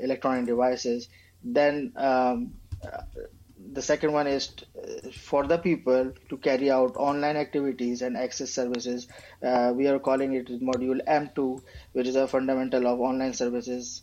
[0.00, 1.08] electronic devices.
[1.42, 2.52] Then um,
[3.72, 8.50] the second one is uh, for the people to carry out online activities and access
[8.50, 9.08] services.
[9.42, 11.62] Uh, we are calling it module M2,
[11.92, 14.02] which is a fundamental of online services.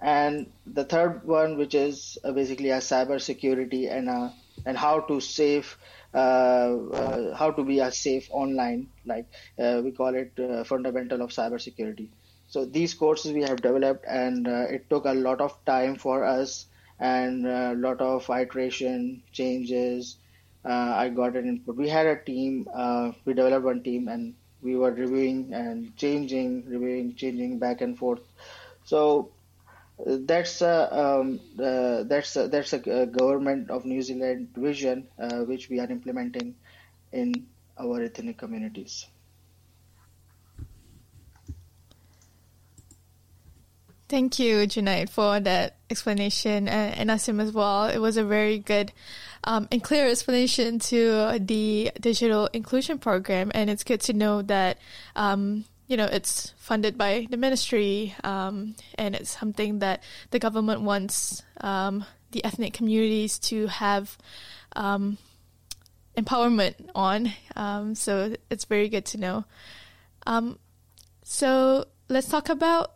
[0.00, 4.30] And the third one, which is uh, basically a cyber security and uh,
[4.64, 5.76] and how to save,
[6.14, 9.26] uh, uh, how to be a safe online, like
[9.58, 10.32] we call it
[10.66, 12.10] fundamental of cyber security.
[12.46, 16.66] So these courses we have developed, and it took a lot of time for us
[16.98, 20.16] and a lot of iteration changes.
[20.64, 21.76] Uh, I got an input.
[21.76, 22.68] We had a team.
[22.74, 27.96] Uh, we developed one team, and we were reviewing and changing, reviewing, changing back and
[27.96, 28.20] forth.
[28.84, 29.30] So
[30.06, 35.08] uh, that's a um, uh, that's a, that's a uh, government of New Zealand vision
[35.18, 36.54] uh, which we are implementing
[37.12, 37.46] in
[37.78, 39.06] our ethnic communities.
[44.08, 47.88] Thank you, Junaid, for that explanation, and, and Asim as well.
[47.88, 48.90] It was a very good
[49.44, 54.78] um, and clear explanation to the digital inclusion program, and it's good to know that
[55.14, 60.80] um, you know it's funded by the ministry, um, and it's something that the government
[60.80, 64.16] wants um, the ethnic communities to have
[64.74, 65.18] um,
[66.16, 67.30] empowerment on.
[67.56, 69.44] Um, so it's very good to know.
[71.24, 72.92] So let's talk about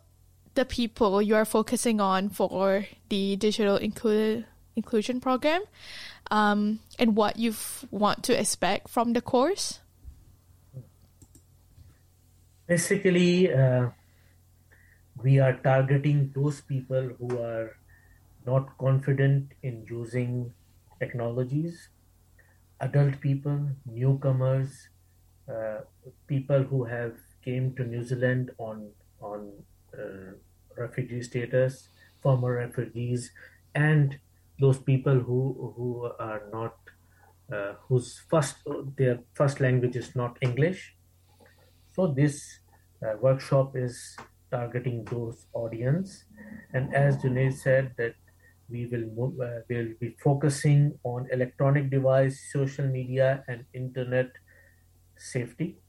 [0.55, 4.43] the people you are focusing on for the digital inclu-
[4.75, 5.61] inclusion program
[6.31, 7.53] um, and what you
[7.91, 9.79] want to expect from the course.
[12.67, 13.89] Basically, uh,
[15.21, 17.75] we are targeting those people who are
[18.45, 20.53] not confident in using
[20.99, 21.89] technologies,
[22.79, 24.89] adult people, newcomers,
[25.47, 25.81] uh,
[26.27, 28.89] people who have came to New Zealand on
[29.21, 29.51] on
[30.77, 31.89] refugee status,
[32.21, 33.31] former refugees,
[33.75, 34.19] and
[34.59, 36.75] those people who who are not
[37.51, 38.55] uh, whose first
[38.97, 40.95] their first language is not English.
[41.95, 42.59] So this
[43.05, 44.17] uh, workshop is
[44.51, 46.25] targeting those audience,
[46.73, 48.15] and as Junaid said that
[48.69, 54.31] we will move, uh, will be focusing on electronic device, social media, and internet
[55.17, 55.82] safety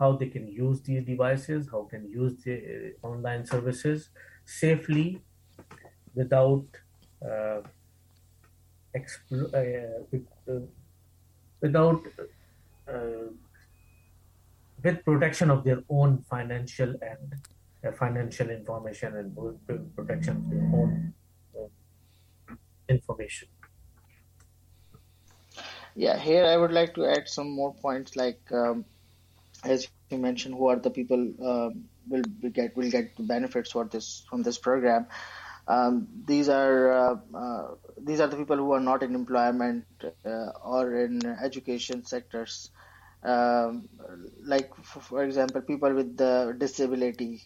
[0.00, 4.08] how they can use these devices, how can use the uh, online services
[4.46, 5.20] safely
[6.14, 6.64] without
[7.24, 7.60] uh,
[8.96, 9.60] uh,
[10.10, 10.52] with, uh,
[11.60, 12.02] without
[12.88, 13.28] uh,
[14.82, 17.36] with protection of their own financial and
[17.86, 21.12] uh, financial information and protection of their own
[22.88, 23.48] information.
[25.94, 28.16] Yeah, here I would like to add some more points.
[28.16, 28.84] Like um,
[29.64, 34.24] as you mentioned, who are the people um, will get will get benefits for this
[34.28, 35.06] from this program?
[35.68, 39.84] Um, these are uh, uh, these are the people who are not in employment
[40.24, 42.70] uh, or in education sectors.
[43.22, 43.88] Um,
[44.42, 47.42] like for, for example, people with the disability,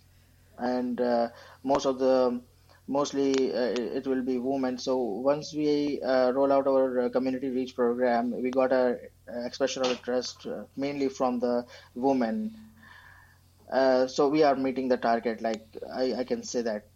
[0.59, 1.29] and uh,
[1.65, 2.41] most of the
[2.87, 4.79] mostly uh, it will be women.
[4.79, 8.99] So once we uh, roll out our uh, community reach program, we got a,
[9.47, 11.65] expression of interest uh, mainly from the
[11.95, 12.55] women.
[13.73, 16.87] Uh, so we are meeting the target, like I, I can say that.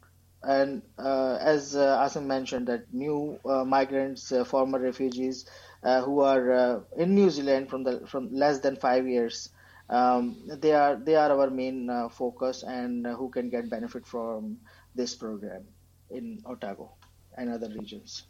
[0.43, 5.47] And as uh, Asim mentioned, that new migrants, former refugees
[5.83, 9.51] who are in New Zealand from the from less than five years,
[9.91, 14.07] um, they are they are our main uh, focus and uh, who can get benefit
[14.07, 14.59] from
[14.95, 15.65] this program
[16.11, 16.93] in Otago
[17.37, 18.25] and other regions.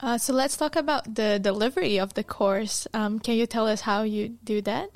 [0.00, 2.86] Uh, so let's talk about the delivery of the course.
[2.94, 4.90] Um, can you tell us how you do that?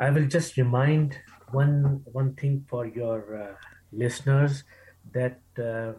[0.00, 1.16] I will just remind
[1.52, 3.54] one one thing for your uh,
[3.92, 4.64] listeners
[5.12, 5.92] that uh,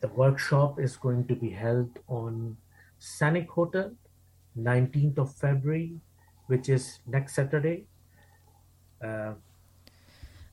[0.00, 2.56] the workshop is going to be held on
[2.98, 3.92] Scenic Hotel,
[4.58, 6.00] 19th of February,
[6.48, 7.86] which is next Saturday,
[9.04, 9.34] uh,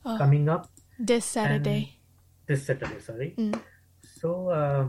[0.04, 1.98] Oh, coming up this Saturday.
[2.46, 3.00] this Saturday.
[3.00, 3.34] Sorry.
[3.38, 3.60] Mm.
[4.20, 4.86] So uh,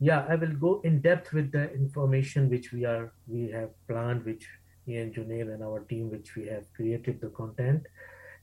[0.00, 4.24] yeah, I will go in depth with the information which we are we have planned,
[4.24, 4.48] which
[4.86, 7.86] me and Junaid and our team, which we have created the content.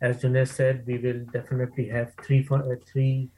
[0.01, 3.29] As Junaid said, we will definitely have three for uh, three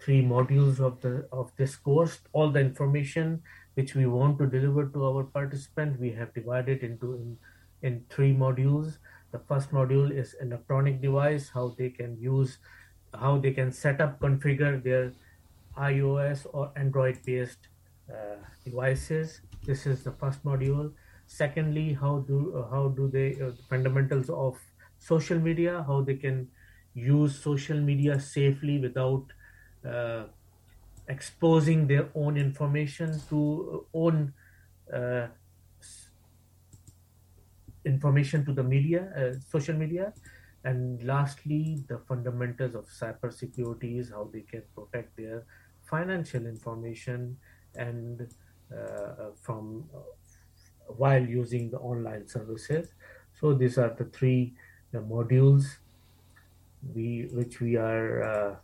[0.00, 2.20] three modules of the of this course.
[2.32, 3.42] All the information
[3.74, 7.36] which we want to deliver to our participant, we have divided into in,
[7.82, 8.98] in three modules.
[9.30, 12.58] The first module is electronic device, how they can use,
[13.14, 15.14] how they can set up, configure their
[15.76, 17.68] iOS or Android based
[18.12, 19.40] uh, devices.
[19.64, 20.94] This is the first module.
[21.26, 24.58] Secondly, how do uh, how do they uh, fundamentals of
[24.98, 26.50] social media, how they can
[26.94, 29.26] use social media safely without
[29.84, 30.26] uh,
[31.08, 34.34] exposing their own information to uh, own
[34.92, 35.28] uh,
[37.84, 40.12] information to the media, uh, social media.
[40.64, 45.46] And lastly, the fundamentals of cyber security is how they can protect their
[45.84, 47.38] financial information
[47.74, 48.28] and
[48.76, 50.00] uh, from uh,
[50.86, 52.92] while using the online services.
[53.32, 54.54] So these are the three
[54.94, 55.78] uh, modules
[56.94, 58.56] we which we are uh,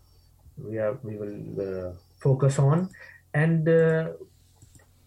[0.57, 2.91] we are we will uh, focus on
[3.33, 4.13] and uh,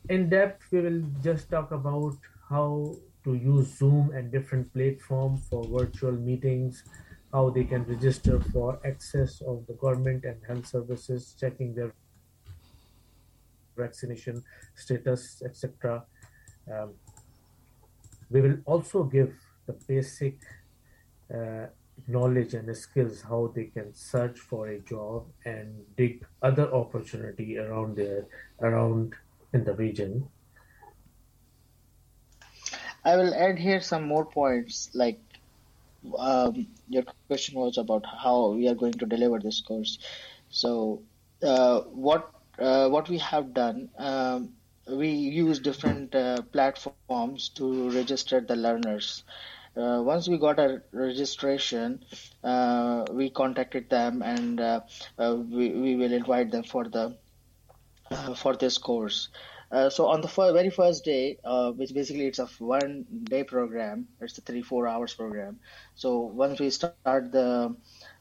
[0.10, 2.18] in depth we will just talk about
[2.50, 2.96] how
[3.28, 6.84] to use zoom and different platform for virtual meetings
[7.34, 11.92] how they can register for access of the government and health services checking their
[13.76, 14.42] vaccination
[14.76, 16.04] status etc
[16.74, 16.94] um,
[18.30, 19.34] we will also give
[19.66, 20.38] the basic
[21.34, 21.66] uh,
[22.08, 27.98] knowledge and skills how they can search for a job and dig other opportunity around
[27.98, 28.26] there
[28.62, 29.14] around
[29.54, 30.28] in the region
[33.08, 34.90] I will add here some more points.
[34.94, 35.20] Like
[36.20, 39.98] um, your question was about how we are going to deliver this course.
[40.50, 41.04] So
[41.42, 44.50] uh, what uh, what we have done, um,
[44.90, 49.24] we use different uh, platforms to register the learners.
[49.78, 52.04] Uh, once we got a registration,
[52.44, 54.82] uh, we contacted them and uh,
[55.20, 57.16] uh, we, we will invite them for the
[58.12, 59.30] uh, for this course.
[59.72, 63.44] Uh, so on the fir- very first day, uh, which basically it's a one day
[63.44, 65.60] program, it's a three four hours program.
[65.96, 67.76] So once we start the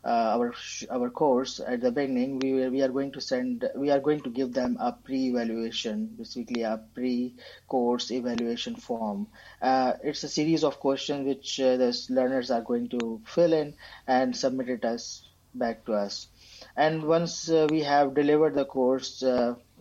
[0.05, 0.55] uh, our
[0.91, 4.31] our course at the beginning, we we are going to send we are going to
[4.31, 7.35] give them a pre evaluation, basically a pre
[7.69, 9.29] course evaluation form.
[9.63, 13.75] Uh, it's a series of questions which uh, the learners are going to fill in
[14.07, 15.23] and submit it as
[15.55, 16.29] back to us
[16.77, 19.23] and once we have delivered the course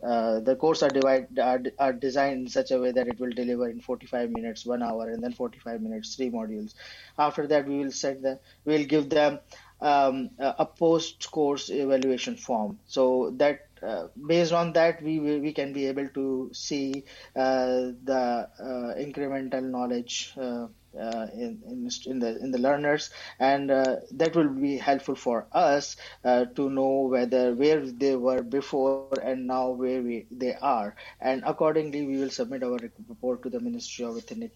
[0.06, 3.32] uh, the course are divided are, are designed in such a way that it will
[3.32, 6.74] deliver in 45 minutes one hour and then 45 minutes three modules.
[7.18, 9.40] After that we will set the we will give them
[9.82, 12.80] um, a post course evaluation form.
[12.86, 17.04] So that uh, based on that we we can be able to see
[17.36, 20.68] uh, the uh, incremental knowledge uh,
[21.00, 23.10] uh, in, in in the in the learners.
[23.40, 29.46] And that will be helpful for us to know whether where they were before and
[29.46, 30.96] now where we, they are.
[31.20, 32.80] And accordingly we will submit our
[33.10, 34.54] report to the ministry of ethnic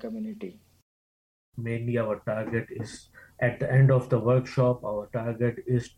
[0.00, 0.58] community.
[1.56, 3.08] Mainly our target is
[3.40, 5.90] at the end of the workshop our target is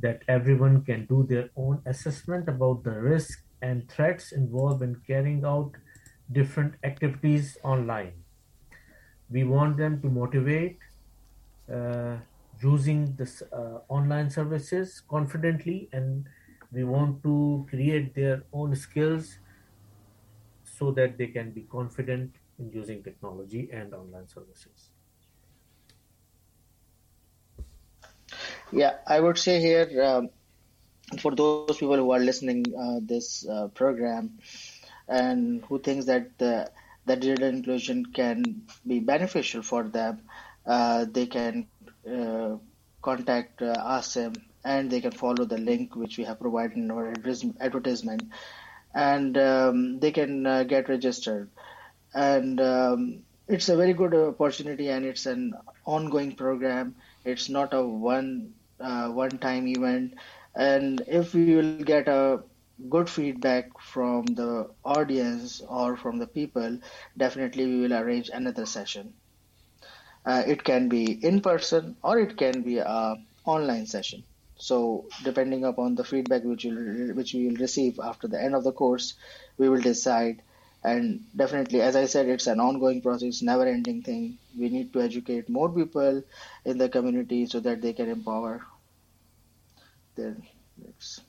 [0.00, 5.44] that everyone can do their own assessment about the risk and threats involved in carrying
[5.44, 5.72] out
[6.32, 8.24] different activities online.
[9.28, 10.78] We want them to motivate
[11.72, 12.18] uh,
[12.62, 16.28] using this uh, online services confidently and
[16.72, 19.38] we want to create their own skills
[20.64, 24.89] so that they can be confident in using technology and online services.
[28.72, 30.30] Yeah, I would say here um,
[31.20, 34.38] for those people who are listening uh, this uh, program
[35.08, 36.70] and who thinks that the
[37.06, 40.22] that digital inclusion can be beneficial for them,
[40.66, 41.66] uh, they can
[42.08, 42.56] uh,
[43.02, 47.12] contact uh, Asim and they can follow the link which we have provided in our
[47.60, 48.22] advertisement,
[48.94, 51.48] and um, they can uh, get registered.
[52.14, 55.54] And um, it's a very good opportunity, and it's an
[55.86, 56.94] ongoing program.
[57.24, 60.14] It's not a one uh, one time event,
[60.54, 62.42] and if we will get a
[62.88, 66.78] good feedback from the audience or from the people,
[67.16, 69.14] definitely we will arrange another session.
[70.24, 74.24] Uh, it can be in person or it can be a online session.
[74.56, 78.64] So depending upon the feedback which you which we will receive after the end of
[78.64, 79.14] the course,
[79.58, 80.42] we will decide.
[80.82, 84.38] And definitely, as I said, it's an ongoing process, never-ending thing.
[84.58, 86.22] We need to educate more people
[86.64, 88.64] in the community so that they can empower
[90.16, 90.36] their
[90.78, 91.20] needs.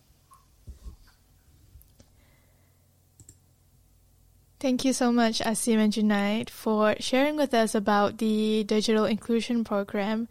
[4.61, 9.63] Thank you so much, Asim and Junaid, for sharing with us about the digital inclusion
[9.63, 10.29] program.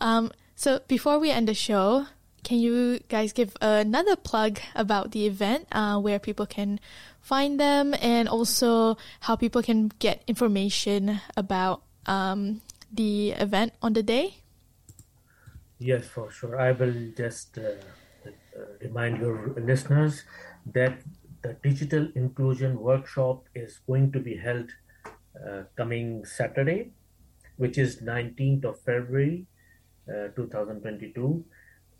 [0.00, 2.06] Um, so before we end the show,
[2.42, 6.80] can you guys give another plug about the event, uh, where people can
[7.26, 8.96] find them, and also
[9.26, 12.62] how people can get information about um,
[12.92, 14.38] the event on the day?
[15.78, 16.58] Yes, for sure.
[16.58, 17.82] I will just uh,
[18.24, 18.30] uh,
[18.80, 20.22] remind your listeners
[20.72, 21.02] that
[21.42, 24.70] the digital inclusion workshop is going to be held
[25.06, 26.92] uh, coming Saturday,
[27.56, 29.46] which is 19th of February,
[30.08, 31.44] uh, 2022.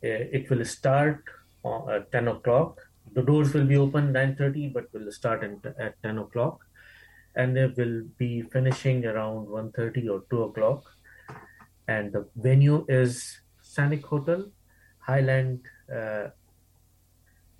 [0.02, 1.22] Uh, it will start
[1.64, 2.85] on, at 10 o'clock.
[3.16, 6.66] The doors will be open 9:30, but will start in, at 10 o'clock,
[7.34, 10.84] and they will be finishing around 1:30 or 2 o'clock.
[11.88, 14.44] And the venue is Scenic Hotel,
[14.98, 15.62] Highland
[16.00, 16.26] uh,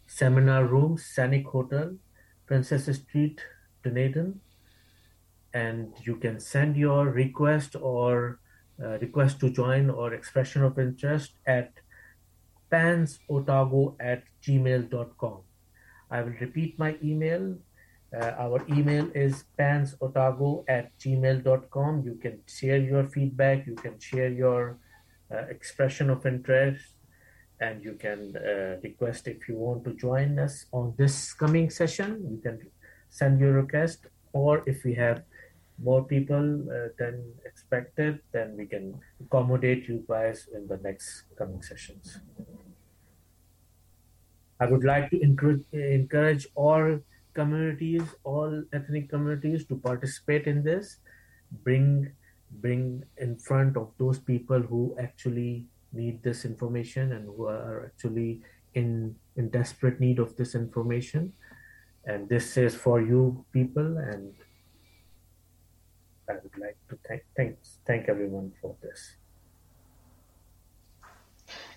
[0.06, 1.96] Seminar Room, Scenic Hotel,
[2.46, 3.40] Princes Street,
[3.82, 4.40] Dunedin.
[5.54, 8.40] And you can send your request or
[8.82, 11.72] uh, request to join or expression of interest at
[12.70, 15.40] pansotago at gmail.com.
[16.10, 17.56] I will repeat my email.
[18.16, 22.02] Uh, our email is pansotago at gmail.com.
[22.04, 24.78] You can share your feedback, you can share your
[25.32, 26.84] uh, expression of interest,
[27.60, 32.24] and you can uh, request if you want to join us on this coming session.
[32.30, 32.60] You can
[33.10, 35.22] send your request, or if we have
[35.78, 41.62] more people uh, than expected, then we can accommodate you guys in the next coming
[41.62, 42.18] sessions.
[44.58, 47.00] I would like to encourage, encourage all
[47.34, 50.96] communities, all ethnic communities to participate in this.
[51.62, 52.12] Bring
[52.62, 58.40] bring in front of those people who actually need this information and who are actually
[58.74, 61.32] in in desperate need of this information.
[62.06, 64.32] And this is for you people and
[66.28, 69.16] I would like to thank thanks thank everyone for this.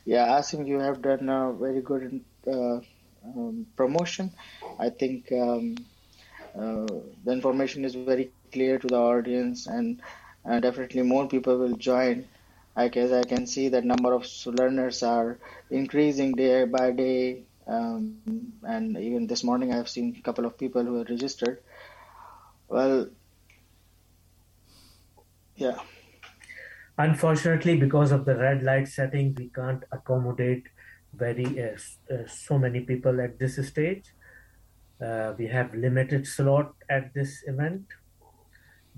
[0.06, 2.80] Yeah, I think you have done a very good uh,
[3.26, 4.32] um, promotion.
[4.80, 5.76] I think um,
[6.58, 6.88] uh,
[7.24, 10.02] the information is very clear to the audience, and
[10.50, 12.26] uh, definitely more people will join.
[12.76, 15.38] I guess I can see that number of learners are
[15.70, 18.18] increasing day by day, um,
[18.64, 21.60] and even this morning I have seen a couple of people who are registered.
[22.68, 23.10] Well,
[25.60, 25.80] yeah.
[26.97, 30.68] Unfortunately, because of the red light setting, we can't accommodate
[31.14, 31.78] very uh,
[32.14, 34.03] uh, so many people at this stage.
[35.01, 37.86] Uh, we have limited slot at this event,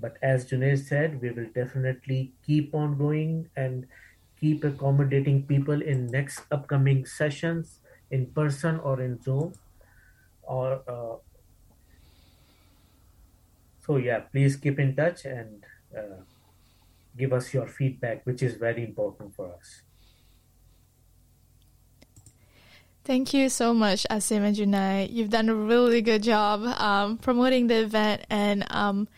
[0.00, 3.86] but as Junaid said, we will definitely keep on going and
[4.40, 7.78] keep accommodating people in next upcoming sessions
[8.10, 9.52] in person or in Zoom.
[10.42, 11.16] Or uh,
[13.86, 15.64] so yeah, please keep in touch and
[15.96, 16.22] uh,
[17.16, 19.82] give us your feedback, which is very important for us.
[23.04, 25.12] Thank you so much, Asim and Junaid.
[25.12, 29.08] You've done a really good job um, promoting the event, and um,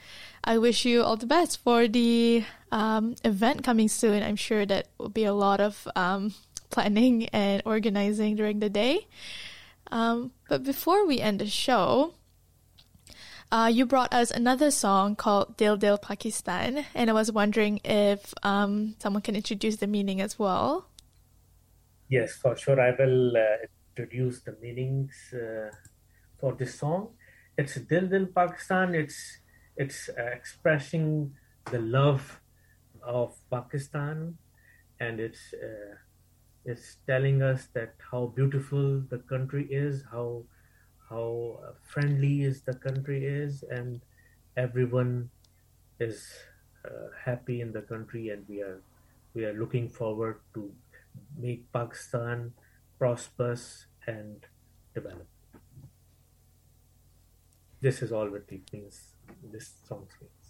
[0.43, 4.23] I wish you all the best for the um, event coming soon.
[4.23, 6.33] I'm sure that will be a lot of um,
[6.71, 9.07] planning and organizing during the day.
[9.93, 12.15] Um, but before we end the show,
[13.53, 18.35] uh, you brought us another song called Dil Dil Pakistan, and I was wondering if
[18.43, 20.89] um, someone can introduce the meaning as well.
[22.09, 22.81] Yes, for sure.
[22.81, 23.67] I will uh,
[23.97, 25.71] introduce the meanings uh,
[26.39, 27.11] for this song.
[27.57, 28.95] It's Dil Dil Pakistan.
[28.95, 29.39] It's
[29.77, 31.35] it's uh, expressing
[31.71, 32.41] the love
[33.03, 34.39] of Pakistan,
[35.01, 35.95] and it's uh,
[36.65, 40.45] it's telling us that how beautiful the country is, how
[41.15, 44.01] how friendly is the country is, and
[44.57, 45.31] everyone
[46.01, 46.27] is
[46.85, 48.81] uh, happy in the country, and we are
[49.35, 50.71] we are looking forward to
[51.39, 52.53] make Pakistan
[52.99, 54.47] prosperous and
[54.95, 55.27] develop.
[57.81, 59.15] This is all what it means.
[59.53, 60.45] This song means.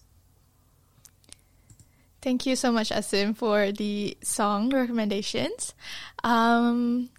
[2.23, 5.75] Thank you so much, Asim, for the song recommendations.
[6.23, 7.11] Um,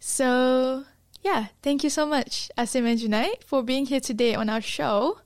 [0.00, 0.84] so,
[1.24, 5.20] yeah, thank you so much, Asim and Junaid, for being here today on our show.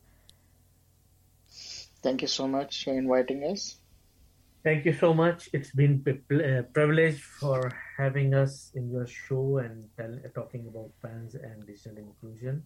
[2.03, 3.79] Thank you so much for inviting us.
[4.63, 5.49] Thank you so much.
[5.53, 11.35] It's been a privilege for having us in your show and tell, talking about PANZ
[11.35, 12.63] and digital inclusion.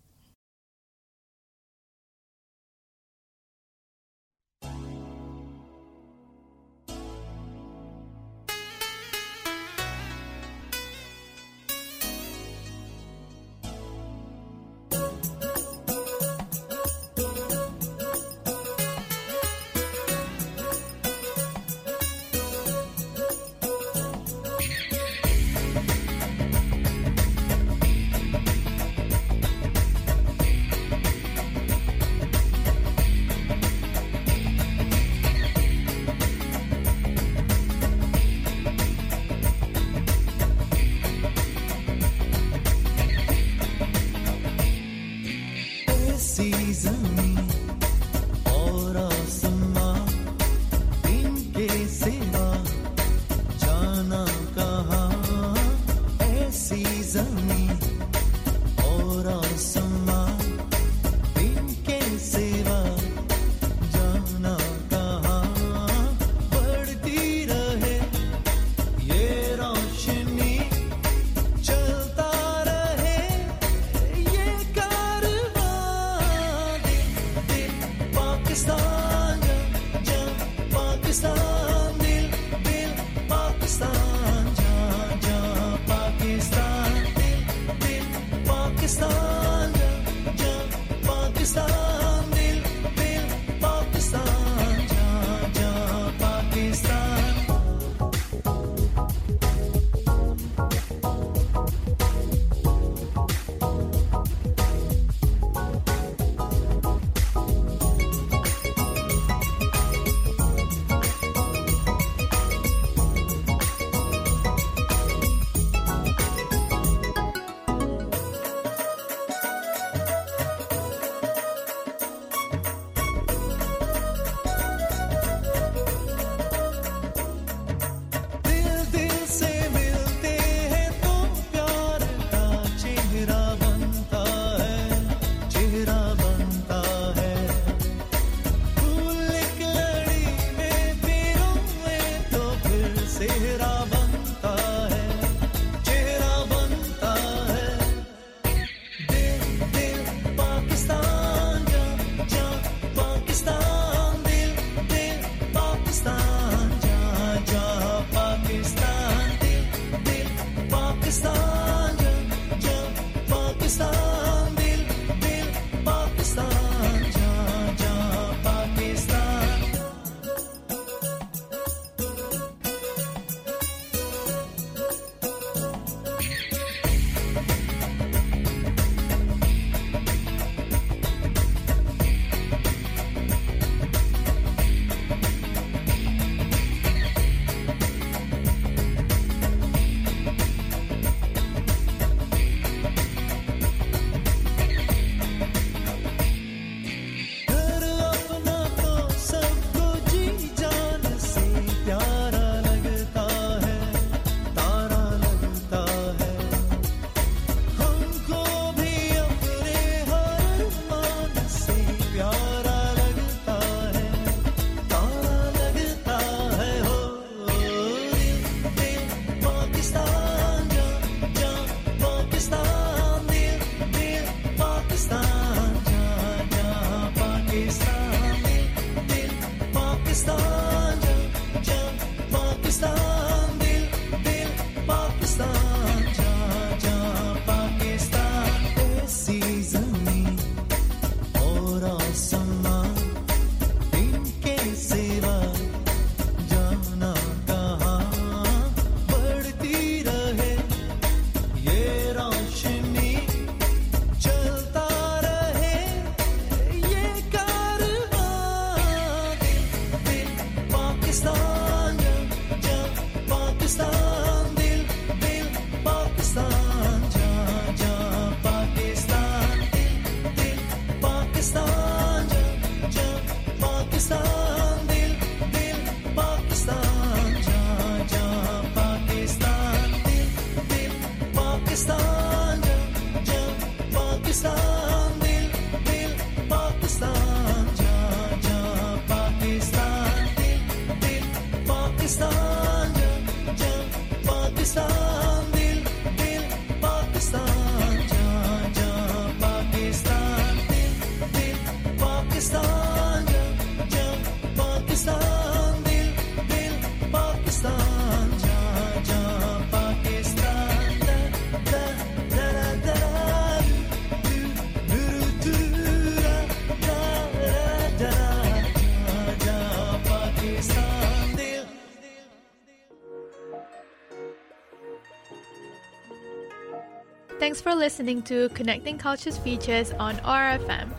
[327.62, 330.90] for listening to Connecting Cultures Features on OAR FM.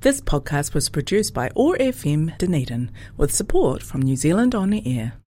[0.00, 4.98] This podcast was produced by OAR FM Dunedin with support from New Zealand On the
[4.98, 5.18] Air.